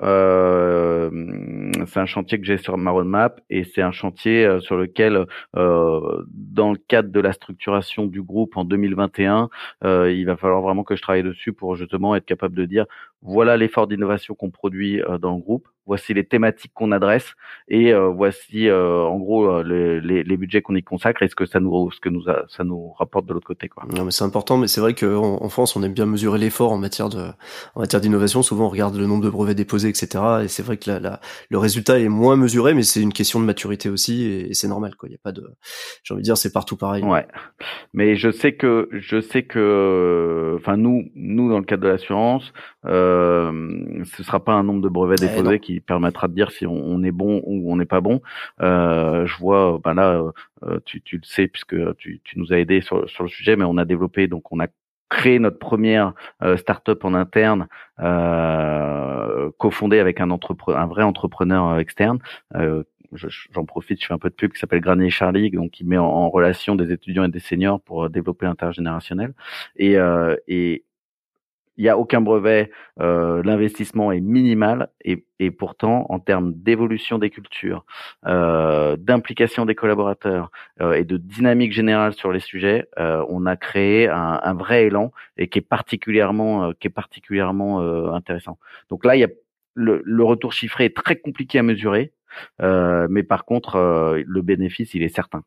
C'est 1.86 2.00
un 2.00 2.06
chantier 2.06 2.38
que 2.38 2.46
j'ai 2.46 2.58
sur 2.58 2.76
ma 2.76 2.90
roadmap 2.90 3.40
et 3.48 3.64
c'est 3.64 3.82
un 3.82 3.92
chantier 3.92 4.58
sur 4.60 4.76
lequel, 4.76 5.24
dans 5.54 6.72
le 6.72 6.78
cadre 6.88 7.10
de 7.10 7.20
la 7.20 7.32
structuration 7.32 8.04
du 8.06 8.22
groupe 8.22 8.56
en 8.56 8.64
2021, 8.64 9.48
euh, 9.84 10.12
il 10.12 10.24
va 10.26 10.36
falloir 10.36 10.60
vraiment 10.60 10.84
que 10.84 10.96
je 10.96 11.02
travaille 11.02 11.22
dessus 11.22 11.52
pour 11.52 11.76
justement 11.76 12.09
être 12.14 12.26
capable 12.26 12.54
de 12.54 12.64
dire 12.64 12.86
voilà 13.22 13.56
l'effort 13.56 13.86
d'innovation 13.86 14.34
qu'on 14.34 14.50
produit 14.50 15.02
euh, 15.02 15.18
dans 15.18 15.34
le 15.34 15.40
groupe, 15.40 15.68
voici 15.86 16.14
les 16.14 16.24
thématiques 16.24 16.72
qu'on 16.72 16.92
adresse 16.92 17.34
et 17.68 17.92
euh, 17.92 18.08
voici 18.08 18.68
euh, 18.68 19.02
en 19.02 19.18
gros 19.18 19.62
les, 19.62 20.00
les, 20.00 20.22
les, 20.22 20.36
budgets 20.36 20.62
qu'on 20.62 20.74
y 20.74 20.82
consacre 20.82 21.22
et 21.22 21.28
ce 21.28 21.34
que 21.34 21.46
ça 21.46 21.58
nous 21.58 21.90
ce 21.90 22.00
que 22.00 22.08
nous 22.08 22.28
a, 22.28 22.44
ça 22.48 22.64
nous 22.64 22.92
rapporte 22.92 23.26
de 23.26 23.34
l'autre 23.34 23.46
côté 23.46 23.68
quoi. 23.68 23.84
Non 23.94 24.04
mais 24.04 24.10
c'est 24.10 24.24
important 24.24 24.56
mais 24.56 24.68
c'est 24.68 24.80
vrai 24.80 24.94
qu'en 24.94 25.42
en 25.42 25.48
France 25.48 25.76
on 25.76 25.82
aime 25.82 25.92
bien 25.92 26.06
mesurer 26.06 26.38
l'effort 26.38 26.72
en 26.72 26.78
matière 26.78 27.08
de 27.08 27.30
en 27.74 27.80
matière 27.80 28.00
d'innovation 28.00 28.42
souvent 28.42 28.66
on 28.66 28.68
regarde 28.68 28.96
le 28.96 29.06
nombre 29.06 29.24
de 29.24 29.30
brevets 29.30 29.56
déposés 29.56 29.88
etc 29.88 30.24
et 30.44 30.48
c'est 30.48 30.62
vrai 30.62 30.76
que 30.76 30.88
la, 30.88 31.00
la, 31.00 31.20
le 31.50 31.58
résultat 31.58 31.98
est 31.98 32.08
moins 32.08 32.36
mesuré 32.36 32.72
mais 32.72 32.82
c'est 32.82 33.02
une 33.02 33.12
question 33.12 33.40
de 33.40 33.44
maturité 33.44 33.88
aussi 33.88 34.24
et, 34.24 34.54
c'est 34.54 34.68
normal 34.68 34.94
quoi 34.94 35.08
il 35.08 35.12
y 35.12 35.16
a 35.16 35.20
pas 35.22 35.32
de 35.32 35.44
j'ai 36.04 36.14
envie 36.14 36.22
de 36.22 36.24
dire 36.24 36.36
c'est 36.36 36.52
partout 36.52 36.76
pareil. 36.76 37.02
Ouais 37.02 37.26
mais 37.94 38.14
je 38.16 38.30
sais 38.30 38.52
que 38.52 38.88
je 38.92 39.20
sais 39.20 39.42
que 39.42 40.56
enfin 40.58 40.76
nous 40.76 41.10
nous 41.16 41.50
dans 41.50 41.58
le 41.58 41.64
cadre 41.64 41.82
de 41.82 41.88
l'assurance 41.88 42.52
euh, 42.86 43.09
ce 44.04 44.22
sera 44.22 44.44
pas 44.44 44.52
un 44.52 44.62
nombre 44.62 44.80
de 44.80 44.88
brevets 44.88 45.16
eh 45.22 45.26
déposés 45.26 45.60
qui 45.60 45.80
permettra 45.80 46.28
de 46.28 46.34
dire 46.34 46.50
si 46.50 46.66
on, 46.66 47.02
est 47.02 47.12
bon 47.12 47.42
ou 47.44 47.72
on 47.72 47.76
n'est 47.76 47.86
pas 47.86 48.00
bon. 48.00 48.20
Euh, 48.60 49.26
je 49.26 49.36
vois, 49.38 49.78
ben 49.82 49.94
là, 49.94 50.22
euh, 50.64 50.78
tu, 50.84 51.00
tu, 51.00 51.16
le 51.16 51.24
sais 51.24 51.48
puisque 51.48 51.76
tu, 51.96 52.20
tu 52.24 52.38
nous 52.38 52.52
as 52.52 52.58
aidé 52.58 52.80
sur, 52.80 53.08
sur, 53.08 53.24
le 53.24 53.30
sujet, 53.30 53.56
mais 53.56 53.64
on 53.64 53.78
a 53.78 53.84
développé, 53.84 54.26
donc 54.26 54.52
on 54.52 54.60
a 54.60 54.66
créé 55.08 55.38
notre 55.38 55.58
première 55.58 56.12
euh, 56.42 56.56
start-up 56.56 57.04
en 57.04 57.14
interne, 57.14 57.66
euh, 58.00 59.50
cofondée 59.58 59.98
avec 59.98 60.20
un, 60.20 60.30
entrepreneur, 60.30 60.80
un 60.80 60.86
vrai 60.86 61.02
entrepreneur 61.02 61.78
externe, 61.78 62.18
j'en 63.12 63.64
profite, 63.64 64.00
je 64.00 64.06
fais 64.06 64.14
un 64.14 64.18
peu 64.18 64.30
de 64.30 64.34
pub 64.34 64.52
qui 64.52 64.60
s'appelle 64.60 64.80
Granier 64.80 65.10
Charlie, 65.10 65.50
donc 65.50 65.72
qui 65.72 65.84
met 65.84 65.98
en, 65.98 66.30
relation 66.30 66.76
des 66.76 66.92
étudiants 66.92 67.24
et 67.24 67.28
des 67.28 67.40
seniors 67.40 67.80
pour 67.80 68.08
développer 68.08 68.46
l'intergénérationnel. 68.46 69.34
Et, 69.76 69.96
et 70.46 70.84
il 71.76 71.84
n'y 71.84 71.88
a 71.88 71.96
aucun 71.96 72.20
brevet, 72.20 72.70
euh, 73.00 73.42
l'investissement 73.42 74.12
est 74.12 74.20
minimal 74.20 74.90
et, 75.04 75.24
et, 75.38 75.50
pourtant 75.50 76.06
en 76.10 76.18
termes 76.18 76.52
d'évolution 76.54 77.18
des 77.18 77.30
cultures, 77.30 77.84
euh, 78.26 78.96
d'implication 78.96 79.64
des 79.66 79.74
collaborateurs 79.74 80.50
euh, 80.80 80.92
et 80.92 81.04
de 81.04 81.16
dynamique 81.16 81.72
générale 81.72 82.12
sur 82.12 82.32
les 82.32 82.40
sujets, 82.40 82.86
euh, 82.98 83.24
on 83.28 83.46
a 83.46 83.56
créé 83.56 84.08
un, 84.08 84.40
un, 84.42 84.54
vrai 84.54 84.86
élan 84.86 85.12
et 85.36 85.48
qui 85.48 85.58
est 85.58 85.62
particulièrement, 85.62 86.64
euh, 86.64 86.72
qui 86.78 86.88
est 86.88 86.90
particulièrement 86.90 87.80
euh, 87.80 88.12
intéressant. 88.12 88.58
Donc 88.90 89.04
là, 89.04 89.16
il 89.16 89.20
y 89.20 89.24
a 89.24 89.28
le, 89.74 90.02
le, 90.04 90.24
retour 90.24 90.52
chiffré 90.52 90.84
est 90.86 90.96
très 90.96 91.16
compliqué 91.16 91.58
à 91.58 91.62
mesurer, 91.62 92.12
mais 92.58 93.22
par 93.22 93.44
contre, 93.44 93.78
le 94.26 94.42
bénéfice, 94.42 94.94
il 94.94 95.02
est 95.02 95.14
certain. 95.14 95.44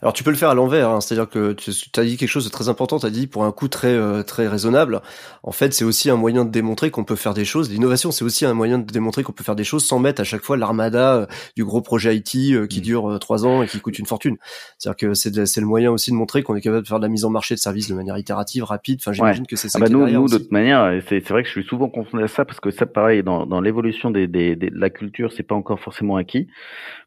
Alors 0.00 0.12
tu 0.12 0.22
peux 0.22 0.30
le 0.30 0.36
faire 0.36 0.50
à 0.50 0.54
l'envers, 0.54 0.90
hein. 0.90 1.00
c'est-à-dire 1.00 1.28
que 1.28 1.54
tu 1.54 1.72
as 1.98 2.04
dit 2.04 2.16
quelque 2.16 2.28
chose 2.28 2.44
de 2.44 2.50
très 2.50 2.68
important, 2.68 3.00
tu 3.00 3.06
as 3.06 3.10
dit 3.10 3.26
pour 3.26 3.44
un 3.44 3.50
coût 3.50 3.66
très 3.66 3.88
euh, 3.94 4.22
très 4.22 4.46
raisonnable. 4.46 5.02
En 5.42 5.50
fait, 5.50 5.74
c'est 5.74 5.84
aussi 5.84 6.08
un 6.08 6.14
moyen 6.14 6.44
de 6.44 6.50
démontrer 6.50 6.92
qu'on 6.92 7.02
peut 7.02 7.16
faire 7.16 7.34
des 7.34 7.44
choses. 7.44 7.68
L'innovation, 7.68 8.12
c'est 8.12 8.24
aussi 8.24 8.46
un 8.46 8.54
moyen 8.54 8.78
de 8.78 8.84
démontrer 8.84 9.24
qu'on 9.24 9.32
peut 9.32 9.42
faire 9.42 9.56
des 9.56 9.64
choses 9.64 9.84
sans 9.84 9.98
mettre 9.98 10.20
à 10.20 10.24
chaque 10.24 10.42
fois 10.42 10.56
l'armada 10.56 11.14
euh, 11.14 11.26
du 11.56 11.64
gros 11.64 11.80
projet 11.80 12.16
IT 12.16 12.36
euh, 12.52 12.68
qui 12.68 12.78
mmh. 12.78 12.82
dure 12.82 13.18
trois 13.18 13.44
ans 13.44 13.62
et 13.62 13.66
qui 13.66 13.80
coûte 13.80 13.98
une 13.98 14.06
fortune. 14.06 14.36
C'est-à-dire 14.78 14.96
que 14.96 15.14
c'est 15.14 15.46
c'est 15.46 15.60
le 15.60 15.66
moyen 15.66 15.90
aussi 15.90 16.12
de 16.12 16.16
montrer 16.16 16.44
qu'on 16.44 16.54
est 16.54 16.60
capable 16.60 16.84
de 16.84 16.88
faire 16.88 17.00
de 17.00 17.04
la 17.04 17.08
mise 17.08 17.24
en 17.24 17.30
marché 17.30 17.56
de 17.56 17.60
services 17.60 17.88
de 17.88 17.94
manière 17.94 18.16
itérative, 18.16 18.62
rapide. 18.62 19.00
Enfin, 19.02 19.12
j'imagine 19.12 19.46
que 19.46 19.56
c'est 19.56 19.68
ça. 19.68 19.80
Ah 19.82 19.84
bah 19.84 19.90
nous, 19.90 20.06
nous 20.06 20.28
de 20.28 20.38
toute 20.38 20.52
manière, 20.52 21.02
c'est 21.08 21.18
c'est 21.20 21.30
vrai 21.30 21.42
que 21.42 21.48
je 21.48 21.52
suis 21.52 21.64
souvent 21.64 21.88
confronté 21.88 22.22
à 22.22 22.28
ça 22.28 22.44
parce 22.44 22.60
que 22.60 22.70
ça, 22.70 22.86
pareil, 22.86 23.24
dans 23.24 23.46
dans 23.46 23.60
l'évolution 23.60 24.12
des, 24.12 24.28
des, 24.28 24.54
des 24.54 24.70
de 24.70 24.78
la 24.78 24.90
culture, 24.90 25.32
c'est 25.32 25.42
pas 25.42 25.56
encore 25.56 25.80
forcément 25.80 26.14
acquis. 26.14 26.46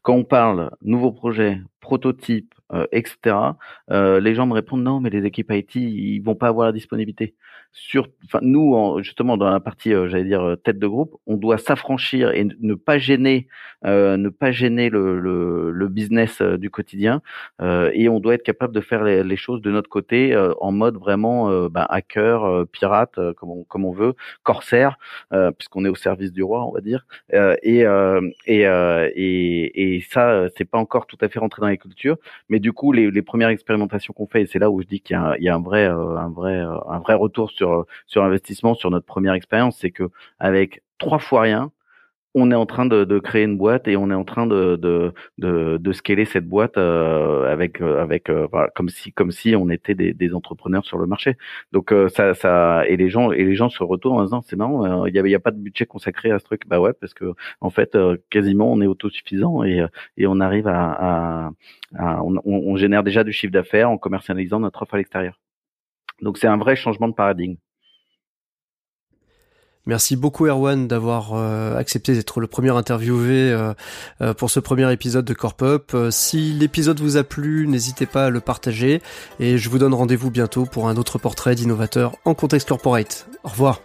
Quand 0.02 0.14
on 0.14 0.24
parle 0.24 0.70
nouveau 0.82 1.12
projet, 1.12 1.62
prototype, 1.80 2.52
euh, 2.54 2.61
etc. 2.92 3.56
Euh, 3.90 4.20
les 4.20 4.34
gens 4.34 4.46
me 4.46 4.54
répondent 4.54 4.82
non, 4.82 5.00
mais 5.00 5.10
les 5.10 5.24
équipes 5.24 5.50
IT, 5.50 5.76
ils 5.76 6.20
vont 6.20 6.34
pas 6.34 6.48
avoir 6.48 6.66
la 6.66 6.72
disponibilité. 6.72 7.34
Sur, 7.72 8.08
enfin, 8.24 8.38
nous, 8.42 8.98
justement, 9.02 9.36
dans 9.36 9.50
la 9.50 9.60
partie, 9.60 9.92
euh, 9.94 10.08
j'allais 10.08 10.24
dire 10.24 10.56
tête 10.64 10.78
de 10.78 10.86
groupe, 10.86 11.16
on 11.26 11.36
doit 11.36 11.58
s'affranchir 11.58 12.30
et 12.32 12.46
ne 12.60 12.74
pas 12.74 12.98
gêner, 12.98 13.48
ne 13.84 14.28
pas 14.28 14.52
gêner 14.52 14.90
le, 14.90 15.18
le, 15.18 15.70
le 15.70 15.88
business 15.88 16.40
du 16.42 16.70
quotidien, 16.70 17.22
et 17.60 18.08
on 18.08 18.20
doit 18.20 18.34
être 18.34 18.42
capable 18.42 18.74
de 18.74 18.80
faire 18.80 19.02
les, 19.02 19.24
les 19.24 19.36
choses 19.36 19.60
de 19.62 19.70
notre 19.70 19.88
côté 19.88 20.36
en 20.60 20.72
mode 20.72 20.96
vraiment 20.96 21.50
ben, 21.68 21.86
hacker, 21.88 22.66
pirate, 22.70 23.18
comme 23.36 23.50
on, 23.50 23.64
comme 23.64 23.84
on 23.84 23.92
veut, 23.92 24.14
corsaire, 24.42 24.98
puisqu'on 25.58 25.84
est 25.84 25.88
au 25.88 25.94
service 25.94 26.32
du 26.32 26.42
roi, 26.42 26.64
on 26.66 26.72
va 26.72 26.80
dire. 26.80 27.06
et 27.32 27.84
et, 28.46 28.62
et 29.16 29.92
et 29.96 30.00
ça, 30.10 30.48
c'est 30.56 30.64
pas 30.64 30.78
encore 30.78 31.06
tout 31.06 31.18
à 31.20 31.28
fait 31.28 31.38
rentré 31.38 31.60
dans 31.60 31.68
les 31.68 31.78
cultures, 31.78 32.16
mais 32.48 32.58
du 32.60 32.72
coup, 32.72 32.92
les, 32.92 33.10
les 33.10 33.22
premières 33.22 33.48
expérimentations 33.48 34.12
qu'on 34.14 34.26
fait, 34.26 34.42
et 34.42 34.46
c'est 34.46 34.58
là 34.58 34.70
où 34.70 34.80
je 34.82 34.86
dis 34.86 35.00
qu'il 35.00 35.16
y, 35.38 35.44
y, 35.44 35.48
a 35.48 35.54
un 35.54 35.60
vrai, 35.62 35.86
euh, 35.86 36.16
un 36.16 36.28
vrai, 36.30 36.56
euh, 36.56 36.76
un 36.88 36.98
vrai 37.00 37.14
retour 37.14 37.50
sur 37.50 37.61
sur 38.06 38.24
investissement 38.24 38.74
sur 38.74 38.90
notre 38.90 39.06
première 39.06 39.34
expérience, 39.34 39.78
c'est 39.78 39.90
que 39.90 40.04
avec 40.38 40.82
trois 40.98 41.18
fois 41.18 41.42
rien, 41.42 41.72
on 42.34 42.50
est 42.50 42.54
en 42.54 42.66
train 42.66 42.86
de, 42.86 43.04
de, 43.04 43.18
créer 43.18 43.44
une 43.44 43.58
boîte 43.58 43.88
et 43.88 43.96
on 43.96 44.10
est 44.10 44.14
en 44.14 44.24
train 44.24 44.46
de 44.46 44.76
de, 44.76 45.12
de, 45.38 45.76
de 45.78 45.92
scaler 45.92 46.24
cette 46.24 46.46
boîte 46.48 46.78
euh, 46.78 47.50
avec 47.52 47.80
euh, 47.82 48.00
avec 48.02 48.30
euh, 48.30 48.46
voilà, 48.50 48.70
comme 48.74 48.88
si 48.88 49.12
comme 49.12 49.30
si 49.32 49.54
on 49.56 49.68
était 49.68 49.94
des, 49.94 50.14
des 50.14 50.34
entrepreneurs 50.34 50.84
sur 50.84 50.98
le 50.98 51.06
marché. 51.06 51.36
Donc 51.72 51.94
ça 52.14 52.34
ça 52.34 52.84
et 52.88 52.96
les 52.96 53.10
gens 53.10 53.32
et 53.32 53.44
les 53.44 53.54
gens 53.54 53.68
se 53.68 53.82
retournent 53.82 54.20
en 54.20 54.24
disant 54.24 54.40
c'est 54.42 54.56
marrant 54.56 55.06
il 55.06 55.14
y 55.14 55.18
a, 55.18 55.26
y 55.26 55.34
a 55.34 55.40
pas 55.40 55.50
de 55.50 55.58
budget 55.58 55.86
consacré 55.86 56.30
à 56.30 56.38
ce 56.38 56.44
truc 56.44 56.62
bah 56.66 56.80
ouais 56.80 56.92
parce 56.94 57.14
que 57.14 57.34
en 57.60 57.70
fait 57.70 57.96
quasiment 58.30 58.72
on 58.72 58.80
est 58.80 58.86
autosuffisant 58.86 59.62
et 59.64 59.84
et 60.16 60.26
on 60.26 60.40
arrive 60.40 60.68
à, 60.68 61.52
à, 61.98 62.22
on, 62.22 62.40
on 62.44 62.76
génère 62.76 63.02
déjà 63.02 63.24
du 63.24 63.32
chiffre 63.32 63.52
d'affaires 63.52 63.90
en 63.90 63.98
commercialisant 63.98 64.60
notre 64.60 64.82
offre 64.82 64.94
à 64.94 64.98
l'extérieur. 64.98 65.41
Donc 66.22 66.38
c'est 66.38 66.46
un 66.46 66.56
vrai 66.56 66.76
changement 66.76 67.08
de 67.08 67.14
paradigme. 67.14 67.56
Merci 69.84 70.14
beaucoup 70.14 70.46
Erwan 70.46 70.86
d'avoir 70.86 71.34
euh, 71.34 71.76
accepté 71.76 72.14
d'être 72.14 72.40
le 72.40 72.46
premier 72.46 72.70
interviewé 72.70 73.50
euh, 73.50 73.74
euh, 74.20 74.32
pour 74.32 74.48
ce 74.48 74.60
premier 74.60 74.90
épisode 74.92 75.24
de 75.24 75.34
Corp 75.34 75.60
Up. 75.62 75.92
si 76.10 76.52
l'épisode 76.52 77.00
vous 77.00 77.16
a 77.16 77.24
plu, 77.24 77.66
n'hésitez 77.66 78.06
pas 78.06 78.26
à 78.26 78.30
le 78.30 78.40
partager 78.40 79.02
et 79.40 79.58
je 79.58 79.68
vous 79.68 79.78
donne 79.78 79.94
rendez-vous 79.94 80.30
bientôt 80.30 80.66
pour 80.66 80.88
un 80.88 80.96
autre 80.96 81.18
portrait 81.18 81.56
d'innovateur 81.56 82.14
en 82.24 82.34
contexte 82.34 82.68
corporate. 82.68 83.26
Au 83.42 83.48
revoir. 83.48 83.80